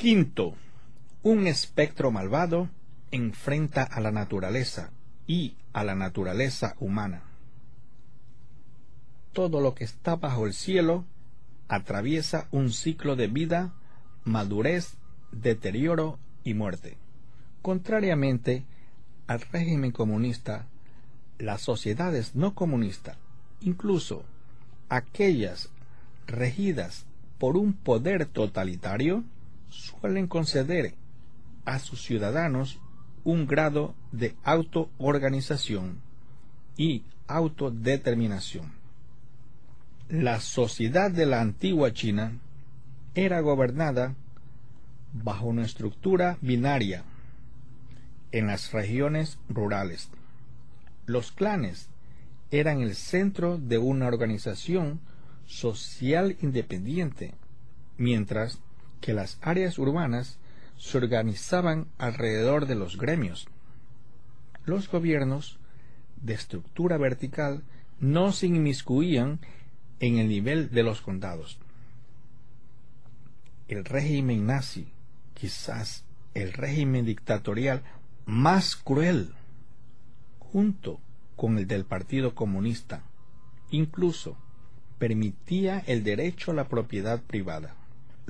Quinto, 0.02 0.56
un 1.22 1.46
espectro 1.46 2.10
malvado 2.10 2.70
enfrenta 3.12 3.84
a 3.84 4.02
la 4.02 4.12
naturaleza 4.12 4.90
y 5.28 5.58
a 5.74 5.84
la 5.84 5.94
naturaleza 5.94 6.76
humana. 6.80 7.22
Todo 9.32 9.62
lo 9.62 9.76
que 9.76 9.84
está 9.84 10.16
bajo 10.16 10.48
el 10.48 10.54
cielo 10.54 11.06
atraviesa 11.68 12.48
un 12.50 12.72
ciclo 12.72 13.16
de 13.16 13.28
vida, 13.28 13.76
madurez, 14.24 14.96
deterioro 15.32 16.18
y 16.44 16.56
muerte. 16.56 16.98
Contrariamente 17.62 18.66
al 19.28 19.42
régimen 19.42 19.92
comunista, 19.92 20.66
las 21.38 21.62
sociedades 21.62 22.34
no 22.34 22.56
comunistas, 22.56 23.18
incluso 23.60 24.24
aquellas 24.90 25.70
regidas 26.26 27.06
por 27.38 27.56
un 27.56 27.74
poder 27.74 28.26
totalitario, 28.26 29.24
suelen 29.72 30.28
conceder 30.28 30.94
a 31.66 31.80
sus 31.80 32.04
ciudadanos 32.04 32.80
un 33.24 33.48
grado 33.48 33.96
de 34.12 34.36
autoorganización 34.44 36.02
y 36.78 37.04
autodeterminación. 37.28 38.74
La 40.10 40.40
sociedad 40.40 41.10
de 41.10 41.26
la 41.26 41.42
antigua 41.42 41.94
China 41.94 42.40
era 43.16 43.40
gobernada 43.40 44.16
bajo 45.14 45.48
una 45.48 45.64
estructura 45.64 46.38
binaria 46.42 47.04
en 48.32 48.48
las 48.48 48.72
regiones 48.72 49.40
rurales. 49.50 50.10
Los 51.06 51.32
clanes 51.32 51.90
eran 52.50 52.82
el 52.82 52.96
centro 52.96 53.58
de 53.58 53.78
una 53.78 54.08
organización 54.08 55.00
social 55.46 56.38
independiente, 56.42 57.34
mientras 57.98 58.60
que 59.02 59.14
las 59.14 59.40
áreas 59.42 59.78
urbanas 59.80 60.38
se 60.78 60.98
organizaban 60.98 61.88
alrededor 61.98 62.68
de 62.68 62.76
los 62.76 62.98
gremios. 62.98 63.48
Los 64.64 64.90
gobiernos 64.90 65.60
de 66.22 66.36
estructura 66.36 66.98
vertical 66.98 67.64
no 68.00 68.32
se 68.32 68.48
inmiscuían 68.48 69.40
en 70.00 70.18
el 70.18 70.28
nivel 70.28 70.72
de 70.72 70.84
los 70.84 71.02
condados. 71.02 71.60
El 73.68 73.86
régimen 73.86 74.46
nazi, 74.46 74.88
quizás 75.34 76.06
el 76.34 76.54
régimen 76.54 77.06
dictatorial 77.06 77.84
más 78.26 78.76
cruel, 78.76 79.34
junto 80.40 81.00
con 81.36 81.58
el 81.58 81.68
del 81.68 81.86
Partido 81.86 82.36
Comunista, 82.36 83.04
incluso 83.72 84.38
permitía 85.00 85.80
el 85.80 86.04
derecho 86.04 86.52
a 86.52 86.54
la 86.54 86.68
propiedad 86.68 87.22
privada 87.22 87.76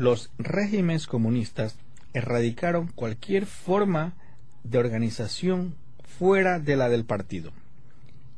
los 0.02 0.32
regímenes 0.40 1.06
comunistas 1.06 1.76
erradicaron 2.14 2.88
cualquier 2.88 3.46
forma 3.46 4.14
de 4.64 4.80
organización 4.80 5.76
fuera 6.18 6.58
de 6.58 6.76
la 6.76 6.90
del 6.90 7.06
partido 7.06 7.52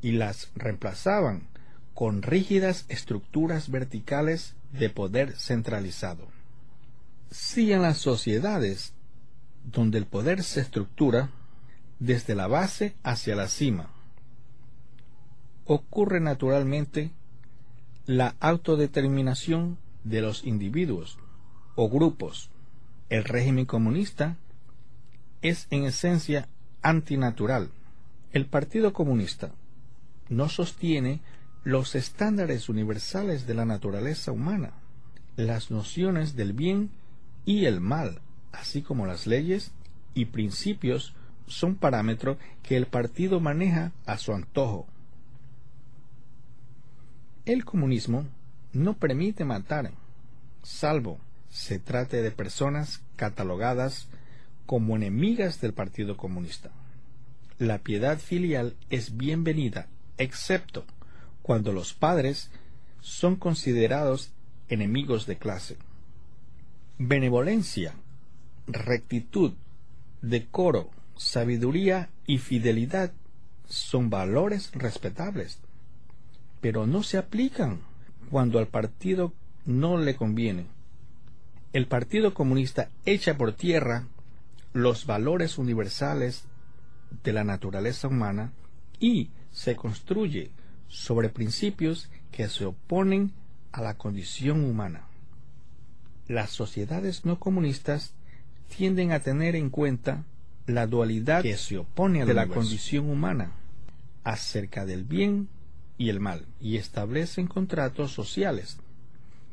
y 0.01 0.11
las 0.11 0.51
reemplazaban 0.55 1.47
con 1.93 2.21
rígidas 2.21 2.83
estructuras 2.89 3.71
verticales 3.71 4.55
de 4.73 4.89
poder 4.89 5.37
centralizado. 5.37 6.27
Si 7.31 7.71
en 7.71 7.81
las 7.81 7.97
sociedades 7.97 8.91
donde 9.63 9.99
el 9.99 10.05
poder 10.05 10.43
se 10.43 10.59
estructura 10.59 11.29
desde 11.97 12.35
la 12.35 12.47
base 12.47 12.93
hacia 13.03 13.37
la 13.37 13.47
cima, 13.47 13.89
ocurre 15.63 16.19
naturalmente 16.19 17.11
la 18.05 18.35
autodeterminación 18.41 19.77
de 20.03 20.19
los 20.19 20.43
individuos 20.43 21.19
o 21.75 21.89
grupos. 21.89 22.49
El 23.09 23.23
régimen 23.23 23.65
comunista 23.65 24.37
es 25.41 25.67
en 25.69 25.83
esencia 25.85 26.47
antinatural. 26.81 27.69
El 28.31 28.45
Partido 28.45 28.93
Comunista 28.93 29.51
no 30.29 30.49
sostiene 30.49 31.21
los 31.63 31.95
estándares 31.95 32.69
universales 32.69 33.45
de 33.47 33.53
la 33.53 33.65
naturaleza 33.65 34.31
humana, 34.31 34.73
las 35.35 35.71
nociones 35.71 36.35
del 36.35 36.53
bien 36.53 36.91
y 37.45 37.65
el 37.65 37.81
mal, 37.81 38.21
así 38.51 38.81
como 38.81 39.05
las 39.05 39.27
leyes 39.27 39.71
y 40.13 40.25
principios 40.25 41.13
son 41.47 41.75
parámetros 41.75 42.37
que 42.63 42.77
el 42.77 42.85
partido 42.87 43.39
maneja 43.39 43.91
a 44.05 44.17
su 44.17 44.33
antojo. 44.33 44.87
El 47.45 47.65
comunismo 47.65 48.25
no 48.71 48.95
permite 48.95 49.43
matar, 49.43 49.91
salvo 50.61 51.19
se 51.53 51.77
trate 51.77 52.23
de 52.23 52.31
personas 52.31 53.03
catalogadas 53.15 54.07
como 54.65 54.95
enemigas 54.95 55.61
del 55.61 55.71
Partido 55.71 56.17
Comunista. 56.17 56.71
La 57.59 57.77
piedad 57.77 58.17
filial 58.17 58.75
es 58.89 59.17
bienvenida, 59.17 59.87
excepto 60.17 60.83
cuando 61.43 61.71
los 61.71 61.93
padres 61.93 62.49
son 63.01 63.35
considerados 63.35 64.31
enemigos 64.67 65.27
de 65.27 65.37
clase. 65.37 65.77
Benevolencia, 66.97 67.93
rectitud, 68.65 69.53
decoro, 70.23 70.89
sabiduría 71.15 72.09
y 72.25 72.39
fidelidad 72.39 73.11
son 73.67 74.09
valores 74.09 74.71
respetables, 74.73 75.59
pero 76.61 76.87
no 76.87 77.03
se 77.03 77.19
aplican 77.19 77.81
cuando 78.31 78.57
al 78.57 78.67
partido 78.67 79.33
no 79.67 79.99
le 79.99 80.15
conviene. 80.15 80.72
El 81.73 81.87
Partido 81.87 82.35
Comunista 82.35 82.91
echa 83.03 83.35
por 83.35 83.53
tierra 83.53 84.07
los 84.73 85.07
valores 85.07 85.57
universales 85.57 86.45
de 87.23 87.33
la 87.33 87.43
naturaleza 87.43 88.07
humana 88.07 88.53
y 88.99 89.31
se 89.51 89.75
construye 89.75 90.51
sobre 90.87 91.29
principios 91.29 92.11
que 92.31 92.47
se 92.47 92.65
oponen 92.65 93.31
a 93.71 93.81
la 93.81 93.97
condición 93.97 94.63
humana. 94.63 95.07
Las 96.27 96.51
sociedades 96.51 97.25
no 97.25 97.39
comunistas 97.39 98.13
tienden 98.75 99.11
a 99.11 99.21
tener 99.21 99.55
en 99.55 99.71
cuenta 99.71 100.25
la 100.67 100.85
dualidad 100.85 101.41
que 101.41 101.57
se 101.57 101.79
opone 101.79 102.21
a 102.21 102.25
la 102.25 102.47
condición 102.47 103.09
humana 103.09 103.51
acerca 104.23 104.85
del 104.85 105.05
bien 105.05 105.49
y 105.97 106.09
el 106.09 106.19
mal 106.19 106.45
y 106.61 106.77
establecen 106.77 107.47
contratos 107.47 108.11
sociales 108.11 108.77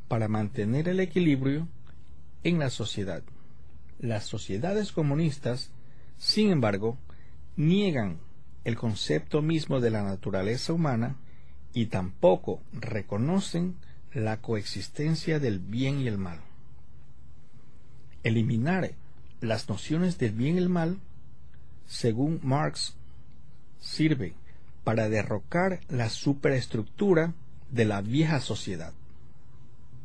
para 0.07 0.29
mantener 0.29 0.87
el 0.87 1.01
equilibrio 1.01 1.67
en 2.45 2.59
la 2.59 2.71
sociedad. 2.71 3.23
Las 3.99 4.25
sociedades 4.25 4.93
comunistas, 4.93 5.71
sin 6.19 6.51
embargo, 6.51 6.97
niegan 7.57 8.19
el 8.65 8.77
concepto 8.77 9.43
mismo 9.43 9.81
de 9.81 9.91
la 9.91 10.03
naturaleza 10.03 10.73
humana 10.73 11.17
y 11.73 11.87
tampoco 11.87 12.63
reconocen 12.73 13.77
la 14.13 14.39
coexistencia 14.39 15.39
del 15.39 15.61
bien 15.61 16.01
y 16.01 16.09
el 16.09 16.19
mal. 16.19 16.41
Eliminar 18.23 18.93
las 19.41 19.69
nociones 19.69 20.19
del 20.19 20.33
bien 20.33 20.57
y 20.57 20.59
el 20.59 20.69
mal, 20.69 20.99
según 21.87 22.41
Marx, 22.43 22.97
sirve 23.81 24.35
para 24.85 25.09
derrocar 25.09 25.81
la 25.89 26.11
superestructura 26.11 27.35
de 27.71 27.85
la 27.85 28.01
vieja 28.03 28.41
sociedad. 28.41 28.93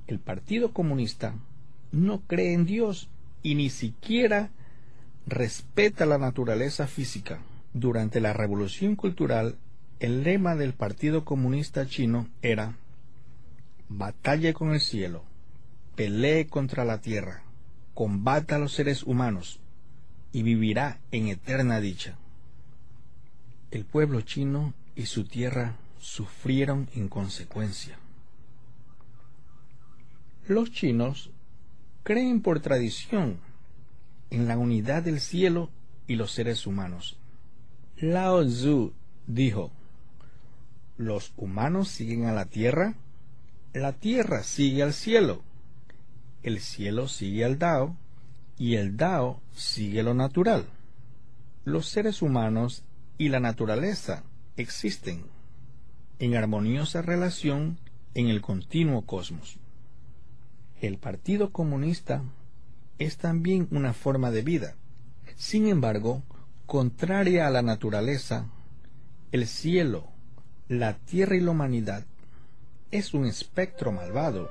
El 0.07 0.19
Partido 0.19 0.71
Comunista 0.71 1.35
no 1.95 2.19
cree 2.27 2.53
en 2.53 2.65
Dios 2.65 3.07
y 3.41 3.55
ni 3.55 3.69
siquiera 3.69 4.49
respeta 5.25 6.05
la 6.05 6.17
naturaleza 6.17 6.87
física. 6.87 7.39
Durante 7.73 8.19
la 8.19 8.33
Revolución 8.33 8.95
Cultural, 8.95 9.55
el 9.99 10.23
lema 10.23 10.55
del 10.55 10.73
Partido 10.73 11.23
Comunista 11.23 11.87
Chino 11.87 12.27
era 12.41 12.75
Batalla 13.87 14.51
con 14.53 14.73
el 14.73 14.81
cielo, 14.81 15.23
pelee 15.95 16.47
contra 16.47 16.83
la 16.83 16.99
tierra, 16.99 17.43
combata 17.93 18.57
a 18.57 18.59
los 18.59 18.73
seres 18.73 19.03
humanos 19.03 19.61
y 20.33 20.43
vivirá 20.43 20.99
en 21.11 21.27
eterna 21.27 21.79
dicha. 21.79 22.17
El 23.71 23.85
pueblo 23.85 24.19
chino 24.21 24.73
y 24.95 25.05
su 25.05 25.23
tierra 25.25 25.75
sufrieron 25.99 26.89
en 26.93 27.07
consecuencia. 27.07 27.97
Los 30.47 30.71
chinos 30.71 31.31
creen 32.05 32.41
por 32.41 32.61
tradición 32.61 33.41
en 34.29 34.47
la 34.47 34.57
unidad 34.57 35.03
del 35.03 35.19
cielo 35.19 35.69
y 36.07 36.15
los 36.15 36.31
seres 36.31 36.65
humanos. 36.65 37.17
Lao 37.97 38.45
Tzu 38.45 38.93
dijo, 39.27 39.71
los 40.95 41.33
humanos 41.35 41.89
siguen 41.89 42.27
a 42.27 42.31
la 42.31 42.45
tierra, 42.45 42.95
la 43.73 43.91
tierra 43.91 44.43
sigue 44.43 44.81
al 44.81 44.93
cielo 44.93 45.43
el 46.45 46.59
cielo 46.59 47.07
sigue 47.07 47.43
al 47.43 47.57
Dao 47.57 47.97
y 48.59 48.75
el 48.75 48.97
Dao 48.97 49.41
sigue 49.55 50.03
lo 50.03 50.13
natural. 50.13 50.65
Los 51.63 51.87
seres 51.87 52.21
humanos 52.21 52.83
y 53.17 53.29
la 53.29 53.39
naturaleza 53.39 54.21
existen 54.55 55.23
en 56.19 56.35
armoniosa 56.35 57.01
relación 57.01 57.79
en 58.13 58.27
el 58.27 58.41
continuo 58.41 59.07
cosmos. 59.07 59.57
El 60.85 60.99
Partido 60.99 61.51
Comunista 61.51 62.21
es 62.99 63.17
también 63.17 63.67
una 63.71 63.93
forma 63.93 64.29
de 64.29 64.43
vida. 64.43 64.75
Sin 65.35 65.67
embargo, 65.67 66.21
contraria 66.67 67.47
a 67.47 67.49
la 67.49 67.63
naturaleza, 67.63 68.51
el 69.31 69.47
cielo, 69.47 70.05
la 70.67 70.99
tierra 70.99 71.37
y 71.37 71.39
la 71.39 71.49
humanidad 71.49 72.05
es 72.91 73.15
un 73.15 73.25
espectro 73.25 73.91
malvado 73.91 74.47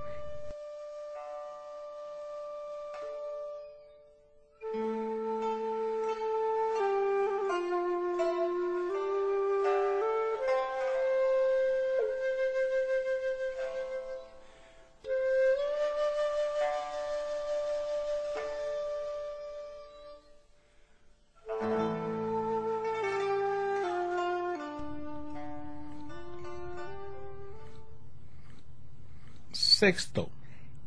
Sexto, 29.75 30.31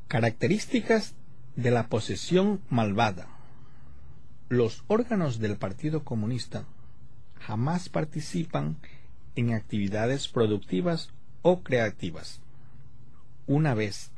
características 0.08 1.14
de 1.58 1.72
la 1.72 1.90
posesión 1.90 2.62
malvada. 2.70 3.28
Los 4.48 4.86
órganos 4.88 5.40
del 5.40 5.58
Partido 5.58 6.06
Comunista 6.06 6.64
jamás 7.38 7.90
participan 7.90 8.78
en 9.36 9.54
actividades 9.54 10.30
productivas 10.30 11.10
o 11.42 11.64
creativas. 11.64 12.40
Una 13.46 13.74
vez 13.74 14.12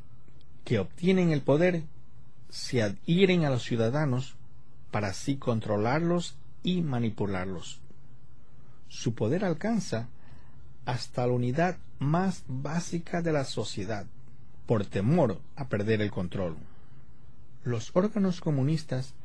que 0.65 0.78
obtienen 0.78 1.32
el 1.32 1.41
poder, 1.41 1.82
se 2.49 2.84
adhieren 2.84 3.45
a 3.45 3.49
los 3.49 3.63
ciudadanos 3.63 4.36
para 4.91 5.07
así 5.07 5.38
controlarlos 5.38 6.38
y 6.61 6.82
manipularlos. 6.82 7.82
Su 8.88 9.15
poder 9.15 9.45
alcanza 9.45 10.09
hasta 10.86 11.26
la 11.26 11.34
unidad 11.34 11.80
más 11.97 12.43
básica 12.47 13.24
de 13.24 13.34
la 13.34 13.45
sociedad, 13.45 14.05
por 14.70 14.86
temor 14.86 15.41
a 15.55 15.67
perder 15.67 15.99
el 15.99 16.11
control. 16.11 16.55
Los 17.63 17.89
órganos 17.95 18.39
comunistas 18.39 19.15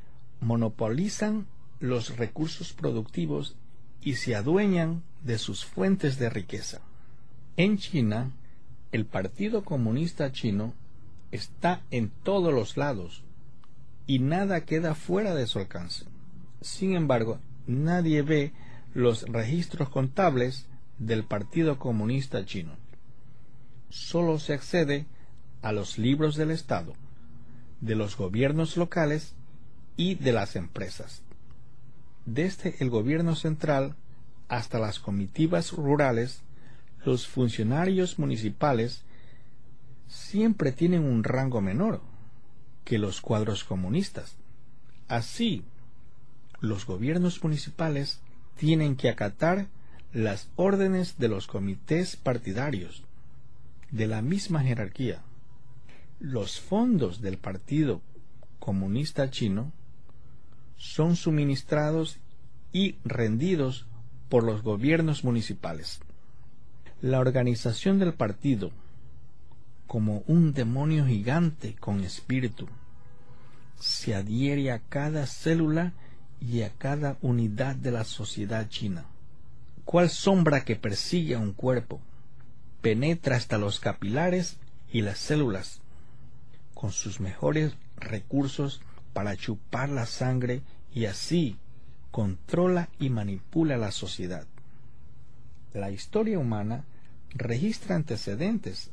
monopolizan 0.40 1.46
los 1.80 2.16
recursos 2.16 2.72
productivos 2.72 3.54
y 4.00 4.14
se 4.14 4.36
adueñan 4.36 5.02
de 5.22 5.36
sus 5.36 5.66
fuentes 5.66 6.18
de 6.18 6.30
riqueza. 6.30 6.80
En 7.58 7.76
China, 7.76 8.30
el 8.90 9.04
Partido 9.04 9.64
Comunista 9.64 10.32
Chino 10.32 10.72
está 11.30 11.82
en 11.90 12.08
todos 12.22 12.54
los 12.54 12.78
lados 12.78 13.22
y 14.06 14.20
nada 14.20 14.64
queda 14.64 14.94
fuera 14.94 15.34
de 15.34 15.46
su 15.46 15.58
alcance. 15.58 16.06
Sin 16.62 16.96
embargo, 16.96 17.38
nadie 17.66 18.22
ve 18.22 18.54
los 18.94 19.28
registros 19.28 19.90
contables 19.90 20.68
del 20.96 21.22
Partido 21.22 21.78
Comunista 21.78 22.46
Chino. 22.46 22.72
Solo 23.90 24.38
se 24.38 24.54
accede 24.54 25.04
a 25.64 25.72
los 25.72 25.96
libros 25.96 26.36
del 26.36 26.50
Estado, 26.50 26.92
de 27.80 27.94
los 27.94 28.18
gobiernos 28.18 28.76
locales 28.76 29.34
y 29.96 30.14
de 30.14 30.30
las 30.30 30.56
empresas. 30.56 31.22
Desde 32.26 32.76
el 32.80 32.90
gobierno 32.90 33.34
central 33.34 33.96
hasta 34.48 34.78
las 34.78 35.00
comitivas 35.00 35.72
rurales, 35.72 36.42
los 37.06 37.26
funcionarios 37.26 38.18
municipales 38.18 39.04
siempre 40.06 40.70
tienen 40.70 41.02
un 41.02 41.24
rango 41.24 41.62
menor 41.62 42.02
que 42.84 42.98
los 42.98 43.22
cuadros 43.22 43.64
comunistas. 43.64 44.36
Así, 45.08 45.64
los 46.60 46.84
gobiernos 46.84 47.42
municipales 47.42 48.20
tienen 48.58 48.96
que 48.96 49.08
acatar 49.08 49.68
las 50.12 50.50
órdenes 50.56 51.16
de 51.16 51.28
los 51.28 51.46
comités 51.46 52.16
partidarios 52.16 53.02
de 53.90 54.06
la 54.06 54.20
misma 54.20 54.60
jerarquía 54.60 55.22
los 56.20 56.60
fondos 56.60 57.20
del 57.20 57.38
Partido 57.38 58.00
Comunista 58.58 59.30
Chino 59.30 59.72
son 60.76 61.16
suministrados 61.16 62.18
y 62.72 62.96
rendidos 63.04 63.86
por 64.28 64.44
los 64.44 64.62
gobiernos 64.62 65.24
municipales. 65.24 66.00
La 67.00 67.20
organización 67.20 67.98
del 67.98 68.14
partido, 68.14 68.70
como 69.86 70.24
un 70.26 70.52
demonio 70.52 71.06
gigante 71.06 71.74
con 71.74 72.00
espíritu, 72.00 72.68
se 73.78 74.14
adhiere 74.14 74.72
a 74.72 74.78
cada 74.78 75.26
célula 75.26 75.92
y 76.40 76.62
a 76.62 76.70
cada 76.70 77.18
unidad 77.20 77.76
de 77.76 77.90
la 77.90 78.04
sociedad 78.04 78.68
china. 78.68 79.04
¿Cuál 79.84 80.08
sombra 80.08 80.64
que 80.64 80.76
persigue 80.76 81.34
a 81.34 81.38
un 81.38 81.52
cuerpo? 81.52 82.00
Penetra 82.80 83.36
hasta 83.36 83.58
los 83.58 83.78
capilares 83.78 84.56
y 84.90 85.02
las 85.02 85.18
células 85.18 85.82
con 86.74 86.92
sus 86.92 87.20
mejores 87.20 87.76
recursos 87.96 88.82
para 89.12 89.36
chupar 89.36 89.88
la 89.88 90.06
sangre 90.06 90.62
y 90.92 91.06
así 91.06 91.56
controla 92.10 92.88
y 92.98 93.10
manipula 93.10 93.76
la 93.76 93.90
sociedad. 93.90 94.46
La 95.72 95.90
historia 95.90 96.38
humana 96.38 96.84
registra 97.30 97.96
antecedentes 97.96 98.90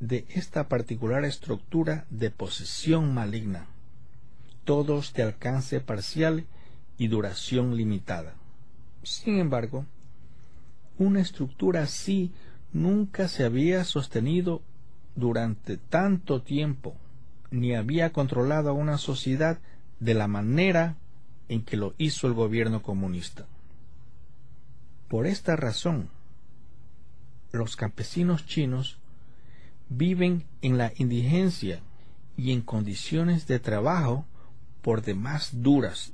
de 0.00 0.26
esta 0.28 0.68
particular 0.68 1.24
estructura 1.24 2.06
de 2.10 2.30
posesión 2.30 3.14
maligna, 3.14 3.66
todos 4.64 5.12
de 5.14 5.22
alcance 5.22 5.80
parcial 5.80 6.46
y 6.98 7.08
duración 7.08 7.76
limitada. 7.76 8.34
Sin 9.02 9.38
embargo, 9.38 9.86
una 10.98 11.20
estructura 11.20 11.82
así 11.82 12.32
nunca 12.72 13.28
se 13.28 13.44
había 13.44 13.84
sostenido 13.84 14.62
durante 15.16 15.78
tanto 15.78 16.42
tiempo, 16.42 16.96
ni 17.50 17.74
había 17.74 18.12
controlado 18.12 18.70
a 18.70 18.74
una 18.74 18.98
sociedad 18.98 19.58
de 20.00 20.14
la 20.14 20.28
manera 20.28 20.96
en 21.48 21.62
que 21.62 21.76
lo 21.76 21.94
hizo 21.98 22.26
el 22.26 22.34
gobierno 22.34 22.82
comunista. 22.82 23.46
Por 25.08 25.26
esta 25.26 25.56
razón, 25.56 26.10
los 27.52 27.76
campesinos 27.76 28.46
chinos 28.46 28.98
viven 29.88 30.44
en 30.60 30.76
la 30.76 30.92
indigencia 30.96 31.80
y 32.36 32.52
en 32.52 32.60
condiciones 32.60 33.46
de 33.46 33.58
trabajo 33.58 34.26
por 34.82 35.02
demás 35.02 35.50
duras. 35.62 36.12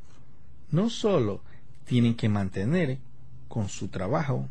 No 0.71 0.91
sólo 0.91 1.43
tienen 1.85 2.15
que 2.15 2.29
mantener 2.29 2.99
con 3.49 3.69
su 3.69 3.89
trabajo 3.89 4.49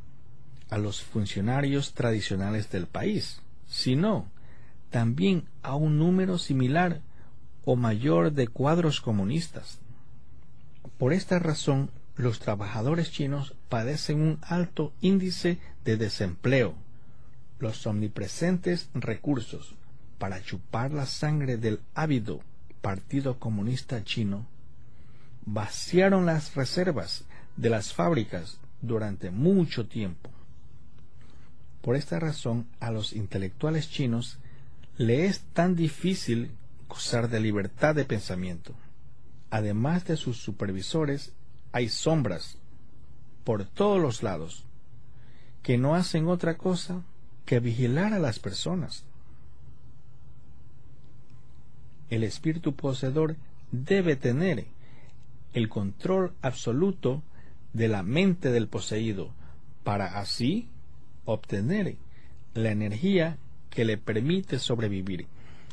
a 0.70 0.78
los 0.78 1.02
funcionarios 1.02 1.94
tradicionales 1.94 2.70
del 2.70 2.88
país, 2.88 3.42
sino 3.68 4.28
también 4.94 5.46
a 5.64 5.76
un 5.76 5.98
número 5.98 6.38
similar 6.38 7.02
o 7.66 7.76
mayor 7.76 8.32
de 8.32 8.48
cuadros 8.48 9.02
comunistas. 9.02 9.80
Por 11.00 11.14
esta 11.14 11.39
razón, 11.39 11.89
los 12.16 12.38
trabajadores 12.38 13.12
chinos 13.12 13.56
padecen 13.70 14.22
un 14.22 14.38
alto 14.44 14.94
índice 15.02 15.58
de 15.84 15.98
desempleo. 15.98 16.76
Los 17.58 17.88
omnipresentes 17.88 18.91
recursos 18.94 19.74
para 20.20 20.44
chupar 20.44 20.91
la 20.91 21.08
sangre 21.08 21.58
del 21.58 21.80
ávido 21.96 22.41
Partido 22.84 23.39
Comunista 23.39 24.04
Chino 24.04 24.46
vaciaron 25.44 26.28
las 26.28 26.54
reservas 26.54 27.26
de 27.58 27.72
las 27.72 27.94
fábricas 27.94 28.60
durante 28.84 29.32
mucho 29.32 29.88
tiempo. 29.88 30.30
Por 31.82 31.96
esta 31.96 32.20
razón, 32.20 32.68
a 32.80 32.91
los 32.91 33.14
intelectuales 33.14 33.89
chinos 33.89 34.38
le 35.08 35.26
es 35.26 35.41
tan 35.54 35.76
difícil 35.76 36.51
gozar 36.88 37.30
de 37.30 37.39
libertad 37.39 37.95
de 37.95 38.06
pensamiento. 38.06 38.74
Además 39.49 40.06
de 40.06 40.18
sus 40.18 40.38
supervisores, 40.38 41.34
hay 41.72 41.89
sombras 41.89 42.58
por 43.43 43.66
todos 43.66 44.01
los 44.01 44.24
lados 44.24 44.66
que 45.62 45.78
no 45.78 45.95
hacen 45.95 46.28
otra 46.28 46.58
cosa 46.58 47.04
que 47.45 47.60
vigilar 47.60 48.14
a 48.14 48.20
las 48.20 48.39
personas. 48.39 49.04
El 52.10 52.24
espíritu 52.24 52.76
poseedor 52.76 53.36
debe 53.72 54.16
tener 54.16 54.68
el 55.54 55.68
control 55.68 56.34
absoluto 56.41 57.24
de 57.74 57.88
la 57.88 58.04
mente 58.04 58.51
del 58.51 58.68
poseído 58.68 59.32
para 59.84 60.20
así 60.20 60.70
obtener 61.26 61.97
la 62.54 62.72
energía 62.72 63.38
que 63.74 63.86
le 63.86 63.98
permite 63.98 64.60
sobrevivir. 64.60 65.26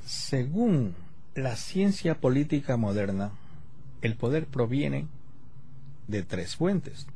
Según 0.06 0.94
la 1.34 1.54
ciencia 1.56 2.18
política 2.18 2.78
moderna, 2.78 3.32
el 4.00 4.16
poder 4.16 4.46
proviene 4.46 5.06
de 6.08 6.22
tres 6.22 6.56
fuentes, 6.56 7.06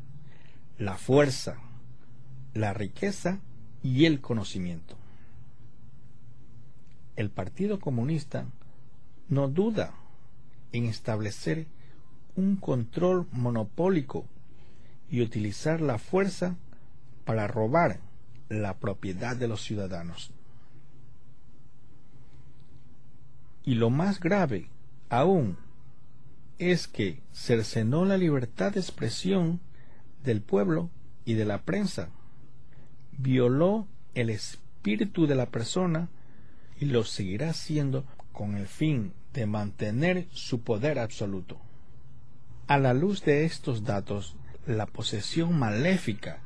la 0.78 0.98
fuerza, 0.98 1.56
la 2.52 2.74
riqueza 2.74 3.38
y 3.82 4.04
el 4.04 4.20
conocimiento. 4.20 4.96
El 7.16 7.30
Partido 7.30 7.80
Comunista 7.80 8.46
no 9.30 9.48
duda 9.48 9.94
en 10.72 10.84
establecer 10.84 11.66
un 12.36 12.56
control 12.56 13.26
monopólico 13.32 14.26
y 15.10 15.22
utilizar 15.22 15.80
la 15.80 15.98
fuerza 15.98 16.56
para 17.24 17.46
robar 17.46 18.00
la 18.50 18.76
propiedad 18.78 19.34
de 19.34 19.48
los 19.48 19.62
ciudadanos. 19.62 20.33
Y 23.64 23.74
lo 23.74 23.90
más 23.90 24.20
grave 24.20 24.68
aún 25.08 25.56
es 26.58 26.86
que 26.86 27.20
cercenó 27.32 28.04
la 28.04 28.16
libertad 28.16 28.72
de 28.72 28.80
expresión 28.80 29.60
del 30.22 30.40
pueblo 30.40 30.90
y 31.24 31.34
de 31.34 31.44
la 31.44 31.62
prensa, 31.62 32.10
violó 33.12 33.86
el 34.14 34.30
espíritu 34.30 35.26
de 35.26 35.34
la 35.34 35.46
persona 35.46 36.08
y 36.80 36.86
lo 36.86 37.04
seguirá 37.04 37.50
haciendo 37.50 38.04
con 38.32 38.56
el 38.56 38.66
fin 38.66 39.12
de 39.32 39.46
mantener 39.46 40.26
su 40.32 40.62
poder 40.62 40.98
absoluto. 40.98 41.58
A 42.66 42.78
la 42.78 42.94
luz 42.94 43.24
de 43.24 43.44
estos 43.44 43.84
datos, 43.84 44.36
la 44.66 44.86
posesión 44.86 45.58
maléfica 45.58 46.42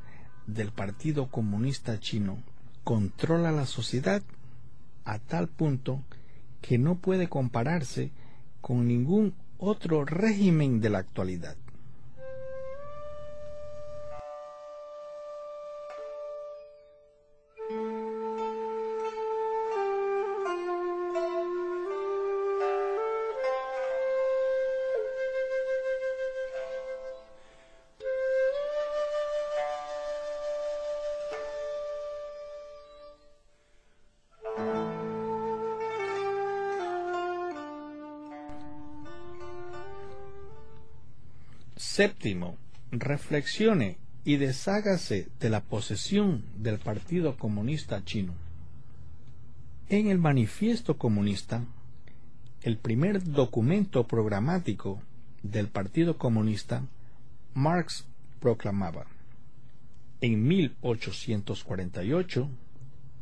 del 0.47 0.71
Partido 0.71 1.27
Comunista 1.27 1.99
Chino 1.99 2.37
controla 2.83 3.51
la 3.51 3.65
sociedad 3.65 4.21
a 5.05 5.19
tal 5.19 5.47
punto 5.47 6.03
que 6.09 6.18
no 6.77 6.95
puede 6.95 7.27
compararse 7.27 8.11
con 8.61 8.87
ningún 8.87 9.33
otro 9.57 10.05
régimen 10.05 10.81
de 10.81 10.89
la 10.89 10.99
actualidad. 10.99 11.55
Séptimo, 41.99 42.55
reflexione 42.91 43.97
y 44.23 44.37
deshágase 44.37 45.27
de 45.41 45.49
la 45.49 45.59
posesión 45.59 46.45
del 46.55 46.77
Partido 46.77 47.35
Comunista 47.35 48.05
Chino. 48.05 48.35
En 49.89 50.07
el 50.07 50.17
Manifiesto 50.17 50.97
Comunista, 50.97 51.65
el 52.61 52.77
primer 52.77 53.21
documento 53.21 54.07
programático 54.07 55.01
del 55.43 55.67
Partido 55.67 56.17
Comunista, 56.17 56.85
Marx 57.53 58.05
proclamaba, 58.39 59.05
en 60.21 60.47
1848, 60.47 62.49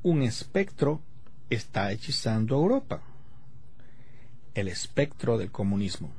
un 0.03 0.21
espectro 0.21 1.01
está 1.49 1.91
hechizando 1.91 2.53
a 2.53 2.59
Europa, 2.59 3.01
el 4.53 4.67
espectro 4.67 5.39
del 5.39 5.49
comunismo 5.49 6.11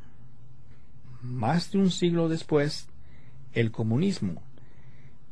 más 1.22 1.70
de 1.72 1.78
un 1.78 1.90
siglo 1.90 2.28
después, 2.28 2.86
el 3.52 3.70
comunismo 3.70 4.42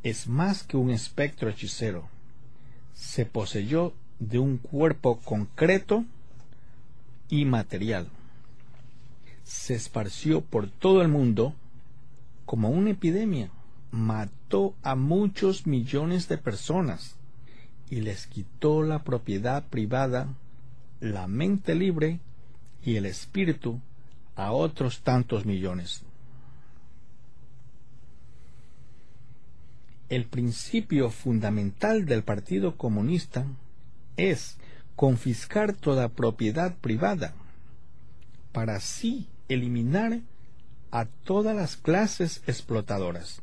es 0.02 0.28
más 0.28 0.62
que 0.62 0.76
un 0.76 0.90
espectro 0.90 1.48
hechicero. 1.48 2.08
Se 2.94 3.26
poseyó 3.26 3.92
de 4.18 4.38
un 4.38 4.58
cuerpo 4.58 5.18
concreto 5.18 6.04
y 7.28 7.44
material. 7.44 8.08
Se 9.44 9.74
esparció 9.74 10.42
por 10.42 10.68
todo 10.68 11.02
el 11.02 11.08
mundo 11.08 11.54
como 12.44 12.70
una 12.70 12.90
epidemia. 12.90 13.50
Mató 13.90 14.74
a 14.82 14.94
muchos 14.94 15.66
millones 15.66 16.28
de 16.28 16.38
personas 16.38 17.16
y 17.90 18.00
les 18.00 18.26
quitó 18.26 18.82
la 18.82 19.02
propiedad 19.02 19.64
privada, 19.64 20.28
la 21.00 21.26
mente 21.26 21.74
libre 21.74 22.20
y 22.84 22.96
el 22.96 23.06
espíritu 23.06 23.80
a 24.36 24.52
otros 24.52 25.00
tantos 25.00 25.46
millones. 25.46 26.02
El 30.08 30.26
principio 30.26 31.10
fundamental 31.10 32.04
del 32.04 32.22
Partido 32.22 32.76
Comunista 32.76 33.46
es 34.16 34.56
confiscar 34.94 35.72
toda 35.72 36.10
propiedad 36.10 36.76
privada 36.76 37.34
para 38.52 38.76
así 38.76 39.26
eliminar 39.48 40.20
a 40.92 41.06
todas 41.06 41.56
las 41.56 41.76
clases 41.76 42.42
explotadoras. 42.46 43.42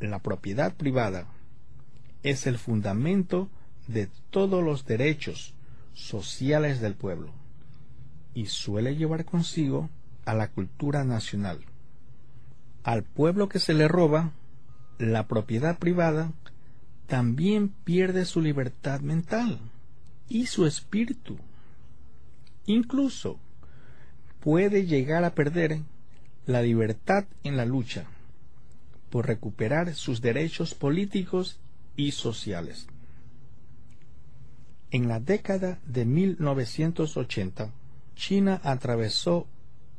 La 0.00 0.20
propiedad 0.20 0.74
privada 0.74 1.26
es 2.22 2.46
el 2.46 2.58
fundamento 2.58 3.48
de 3.88 4.08
todos 4.30 4.62
los 4.62 4.86
derechos 4.86 5.54
sociales 5.92 6.80
del 6.80 6.94
pueblo 6.94 7.41
y 8.34 8.46
suele 8.46 8.96
llevar 8.96 9.24
consigo 9.24 9.90
a 10.24 10.34
la 10.34 10.48
cultura 10.48 11.04
nacional. 11.04 11.60
Al 12.82 13.02
pueblo 13.04 13.48
que 13.48 13.58
se 13.58 13.74
le 13.74 13.88
roba, 13.88 14.32
la 14.98 15.26
propiedad 15.26 15.78
privada 15.78 16.32
también 17.06 17.68
pierde 17.68 18.24
su 18.24 18.40
libertad 18.40 19.00
mental 19.00 19.58
y 20.28 20.46
su 20.46 20.66
espíritu. 20.66 21.36
Incluso 22.66 23.38
puede 24.40 24.86
llegar 24.86 25.24
a 25.24 25.34
perder 25.34 25.80
la 26.46 26.62
libertad 26.62 27.26
en 27.44 27.56
la 27.56 27.64
lucha 27.64 28.06
por 29.10 29.26
recuperar 29.26 29.94
sus 29.94 30.20
derechos 30.20 30.74
políticos 30.74 31.60
y 31.96 32.12
sociales. 32.12 32.86
En 34.90 35.08
la 35.08 35.20
década 35.20 35.78
de 35.86 36.04
1980, 36.04 37.72
China 38.14 38.60
atravesó 38.62 39.46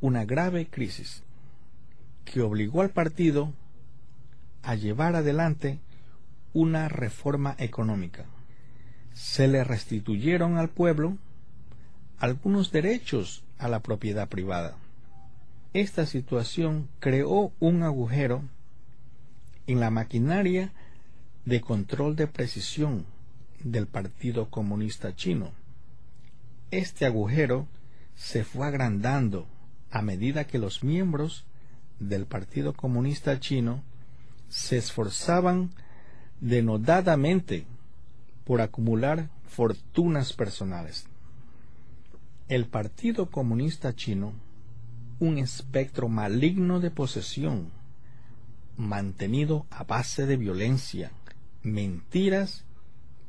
una 0.00 0.24
grave 0.24 0.66
crisis 0.66 1.22
que 2.24 2.40
obligó 2.40 2.82
al 2.82 2.90
partido 2.90 3.52
a 4.62 4.74
llevar 4.74 5.16
adelante 5.16 5.78
una 6.52 6.88
reforma 6.88 7.54
económica. 7.58 8.24
Se 9.12 9.48
le 9.48 9.64
restituyeron 9.64 10.56
al 10.56 10.68
pueblo 10.68 11.18
algunos 12.18 12.72
derechos 12.72 13.44
a 13.58 13.68
la 13.68 13.80
propiedad 13.80 14.28
privada. 14.28 14.76
Esta 15.72 16.06
situación 16.06 16.88
creó 17.00 17.52
un 17.60 17.82
agujero 17.82 18.42
en 19.66 19.80
la 19.80 19.90
maquinaria 19.90 20.72
de 21.44 21.60
control 21.60 22.16
de 22.16 22.26
precisión 22.26 23.04
del 23.62 23.86
Partido 23.86 24.50
Comunista 24.50 25.14
Chino. 25.16 25.50
Este 26.70 27.06
agujero 27.06 27.66
se 28.14 28.44
fue 28.44 28.66
agrandando 28.66 29.46
a 29.90 30.02
medida 30.02 30.46
que 30.46 30.58
los 30.58 30.82
miembros 30.82 31.44
del 31.98 32.26
Partido 32.26 32.72
Comunista 32.72 33.38
Chino 33.38 33.82
se 34.48 34.76
esforzaban 34.76 35.70
denodadamente 36.40 37.66
por 38.44 38.60
acumular 38.60 39.30
fortunas 39.46 40.32
personales. 40.32 41.06
El 42.48 42.66
Partido 42.66 43.30
Comunista 43.30 43.94
Chino, 43.94 44.32
un 45.18 45.38
espectro 45.38 46.08
maligno 46.08 46.80
de 46.80 46.90
posesión, 46.90 47.70
mantenido 48.76 49.66
a 49.70 49.84
base 49.84 50.26
de 50.26 50.36
violencia, 50.36 51.12
mentiras 51.62 52.64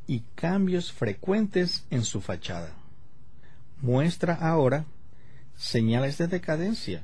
y 0.08 0.22
cambios 0.36 0.92
frecuentes 0.92 1.86
en 1.90 2.04
su 2.04 2.22
fachada. 2.22 2.74
Muestra 3.86 4.34
ahora 4.34 4.88
señales 5.56 6.18
de 6.18 6.26
decadencia. 6.26 7.04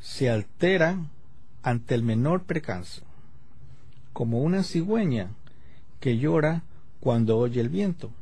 Se 0.00 0.28
altera 0.28 0.98
ante 1.62 1.94
el 1.94 2.02
menor 2.02 2.42
percance, 2.42 3.00
como 4.12 4.42
una 4.42 4.64
cigüeña 4.64 5.30
que 5.98 6.18
llora 6.18 6.62
cuando 7.00 7.38
oye 7.38 7.62
el 7.62 7.70
viento. 7.70 8.12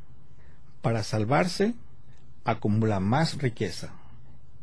Para 0.80 1.02
salvarse, 1.02 1.74
acumula 2.44 3.00
más 3.00 3.38
riqueza 3.38 3.94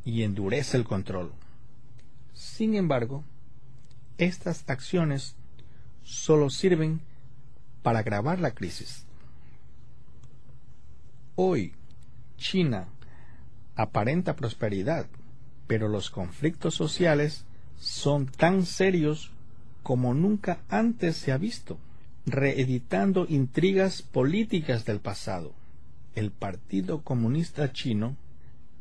y 0.05 0.23
endurece 0.23 0.77
el 0.77 0.85
control. 0.85 1.33
Sin 2.33 2.73
embargo, 2.73 3.25
estas 4.17 4.63
acciones 4.69 5.35
solo 6.03 6.49
sirven 6.49 7.01
para 7.83 7.99
agravar 7.99 8.39
la 8.39 8.51
crisis. 8.51 9.05
Hoy, 11.35 11.73
China 12.37 12.87
aparenta 13.75 14.35
prosperidad, 14.35 15.07
pero 15.67 15.87
los 15.87 16.09
conflictos 16.09 16.75
sociales 16.75 17.45
son 17.79 18.25
tan 18.27 18.65
serios 18.65 19.31
como 19.83 20.13
nunca 20.13 20.59
antes 20.69 21.17
se 21.17 21.31
ha 21.31 21.37
visto, 21.37 21.77
reeditando 22.25 23.25
intrigas 23.29 24.01
políticas 24.01 24.85
del 24.85 24.99
pasado. 24.99 25.53
El 26.15 26.31
Partido 26.31 27.01
Comunista 27.01 27.71
Chino 27.71 28.15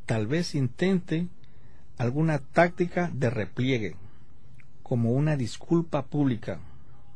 tal 0.07 0.27
vez 0.27 0.55
intente 0.55 1.29
alguna 1.99 2.39
táctica 2.39 3.11
de 3.13 3.31
repliegue, 3.31 3.97
como 4.83 5.13
una 5.13 5.37
disculpa 5.37 6.07
pública 6.07 6.61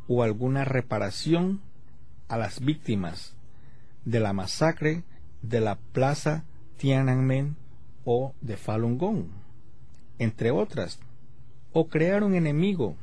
o 0.08 0.22
alguna 0.22 0.64
reparación 0.64 1.60
a 2.28 2.36
las 2.36 2.60
víctimas 2.60 3.34
de 4.04 4.20
la 4.20 4.32
masacre 4.32 5.04
de 5.42 5.60
la 5.60 5.76
Plaza 5.76 6.44
Tiananmen 6.76 7.56
o 8.04 8.34
de 8.40 8.56
Falun 8.56 8.98
Gong, 8.98 9.24
entre 10.18 10.50
otras, 10.50 10.98
o 11.72 11.88
crear 11.88 12.24
un 12.24 12.34
enemigo 12.34 12.96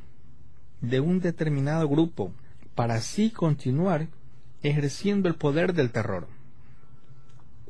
de 0.82 1.00
un 1.00 1.20
determinado 1.20 1.88
grupo 1.88 2.32
para 2.76 2.96
así 2.96 3.32
continuar 3.32 4.08
ejerciendo 4.62 5.28
el 5.28 5.36
poder 5.36 5.74
del 5.74 5.92
terror. 5.92 6.28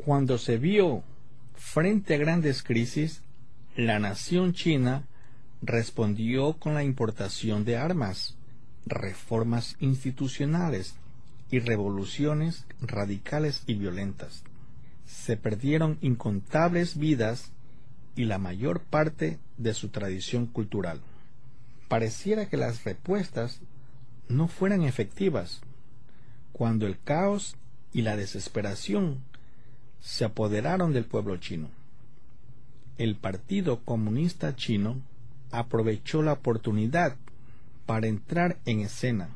Cuando 0.06 0.38
se 0.38 0.58
vio 0.58 1.04
frente 1.56 2.16
a 2.16 2.18
grandes 2.18 2.64
crisis, 2.64 3.22
la 3.76 4.00
nación 4.00 4.54
china 4.54 5.04
respondió 5.62 6.54
con 6.54 6.74
la 6.74 6.84
importación 6.84 7.66
de 7.66 7.78
armas, 7.78 8.36
reformas 8.86 9.76
institucionales 9.80 10.96
y 11.52 11.60
revoluciones 11.60 12.66
radicales 12.82 13.64
y 13.68 13.76
violentas. 13.76 14.44
Se 15.08 15.38
perdieron 15.38 15.98
incontables 16.02 16.98
vidas 16.98 17.52
y 18.16 18.26
la 18.26 18.38
mayor 18.38 18.82
parte 18.82 19.40
de 19.58 19.74
su 19.74 19.90
tradición 19.90 20.46
cultural. 20.46 21.02
Pareciera 21.88 22.50
que 22.50 22.58
las 22.58 22.84
respuestas 22.84 23.62
no 24.28 24.48
fueran 24.48 24.84
efectivas 24.84 25.62
cuando 26.52 26.86
el 26.86 27.00
caos 27.00 27.56
y 27.94 28.02
la 28.02 28.18
desesperación 28.18 29.24
se 30.02 30.26
apoderaron 30.26 30.94
del 30.94 31.06
pueblo 31.06 31.38
chino. 31.38 31.70
El 32.98 33.16
Partido 33.16 33.80
Comunista 33.86 34.56
Chino 34.56 35.02
aprovechó 35.52 36.22
la 36.24 36.34
oportunidad 36.34 37.16
para 37.86 38.08
entrar 38.08 38.58
en 38.66 38.82
escena 38.82 39.30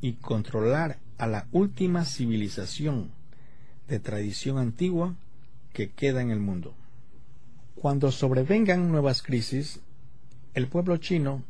y 0.00 0.14
controlar 0.14 0.98
a 1.18 1.26
la 1.26 1.46
última 1.52 2.04
civilización 2.04 3.10
de 3.88 4.00
tradición 4.00 4.58
antigua 4.58 5.14
que 5.72 5.90
queda 5.90 6.22
en 6.22 6.30
el 6.30 6.40
mundo. 6.40 6.74
Cuando 7.74 8.10
sobrevengan 8.10 8.90
nuevas 8.90 9.22
crisis, 9.22 9.80
el 10.54 10.68
pueblo 10.68 10.96
chino 10.96 11.42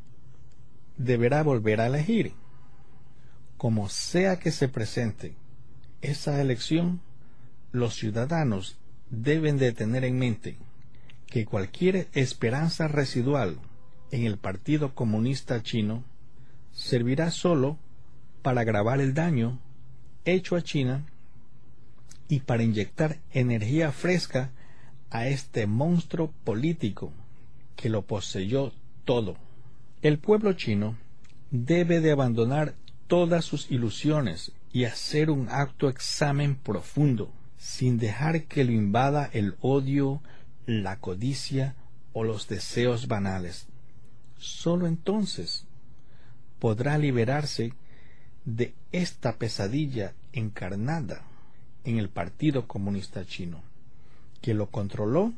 deberá 0.96 1.42
volver 1.42 1.80
a 1.80 1.86
elegir. 1.86 2.32
Como 3.56 3.88
sea 3.88 4.38
que 4.38 4.50
se 4.50 4.68
presente 4.68 5.34
esa 6.02 6.40
elección, 6.40 7.00
los 7.72 7.94
ciudadanos 7.94 8.78
deben 9.10 9.58
de 9.58 9.72
tener 9.72 10.04
en 10.04 10.18
mente 10.18 10.56
que 11.26 11.44
cualquier 11.44 12.08
esperanza 12.12 12.88
residual 12.88 13.58
en 14.10 14.24
el 14.24 14.38
Partido 14.38 14.94
Comunista 14.94 15.62
Chino 15.62 16.04
servirá 16.72 17.30
solo 17.30 17.78
para 18.42 18.60
agravar 18.60 19.00
el 19.00 19.14
daño 19.14 19.58
hecho 20.24 20.56
a 20.56 20.62
China 20.62 21.06
y 22.28 22.40
para 22.40 22.62
inyectar 22.62 23.18
energía 23.32 23.92
fresca 23.92 24.50
a 25.10 25.28
este 25.28 25.66
monstruo 25.66 26.32
político 26.44 27.12
que 27.76 27.88
lo 27.88 28.02
poseyó 28.02 28.72
todo. 29.04 29.36
El 30.02 30.18
pueblo 30.18 30.52
chino 30.54 30.96
debe 31.50 32.00
de 32.00 32.10
abandonar 32.10 32.74
todas 33.06 33.44
sus 33.44 33.70
ilusiones 33.70 34.52
y 34.72 34.84
hacer 34.84 35.30
un 35.30 35.48
acto 35.48 35.88
examen 35.88 36.56
profundo, 36.56 37.32
sin 37.56 37.98
dejar 37.98 38.44
que 38.44 38.64
lo 38.64 38.72
invada 38.72 39.30
el 39.32 39.54
odio, 39.60 40.20
la 40.66 40.98
codicia 40.98 41.76
o 42.12 42.24
los 42.24 42.48
deseos 42.48 43.06
banales. 43.06 43.68
Solo 44.38 44.86
entonces 44.86 45.64
podrá 46.58 46.98
liberarse 46.98 47.72
de 48.44 48.74
esta 48.92 49.36
pesadilla 49.36 50.14
encarnada 50.32 51.22
en 51.86 51.98
el 51.98 52.08
Partido 52.08 52.66
Comunista 52.66 53.24
Chino, 53.24 53.62
que 54.42 54.54
lo 54.54 54.66
controló 54.66 55.32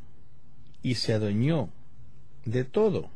y 0.82 0.96
se 0.96 1.12
adueñó 1.12 1.68
de 2.44 2.64
todo 2.64 3.10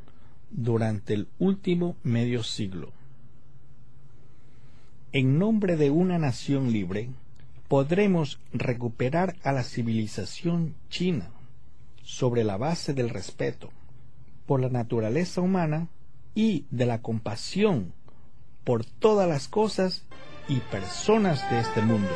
durante 0.51 1.14
el 1.14 1.28
último 1.39 1.97
medio 2.05 2.45
siglo. 2.45 2.93
En 5.12 5.39
nombre 5.39 5.76
de 5.76 5.91
una 5.91 6.18
nación 6.18 6.72
libre, 6.72 7.09
podremos 7.68 8.39
recuperar 8.53 9.37
a 9.43 9.53
la 9.53 9.62
civilización 9.62 10.74
china 10.91 11.30
sobre 12.03 12.45
la 12.45 12.59
base 12.59 12.93
del 12.93 13.09
respeto 13.09 13.70
por 14.47 14.61
la 14.61 14.68
naturaleza 14.68 15.41
humana 15.41 15.89
y 16.35 16.66
de 16.70 16.85
la 16.85 17.01
compasión 17.01 17.95
por 18.64 18.85
todas 18.85 19.28
las 19.28 19.49
cosas 19.49 20.05
y 20.49 20.61
personas 20.61 21.51
de 21.51 21.61
este 21.61 21.80
mundo. 21.80 22.11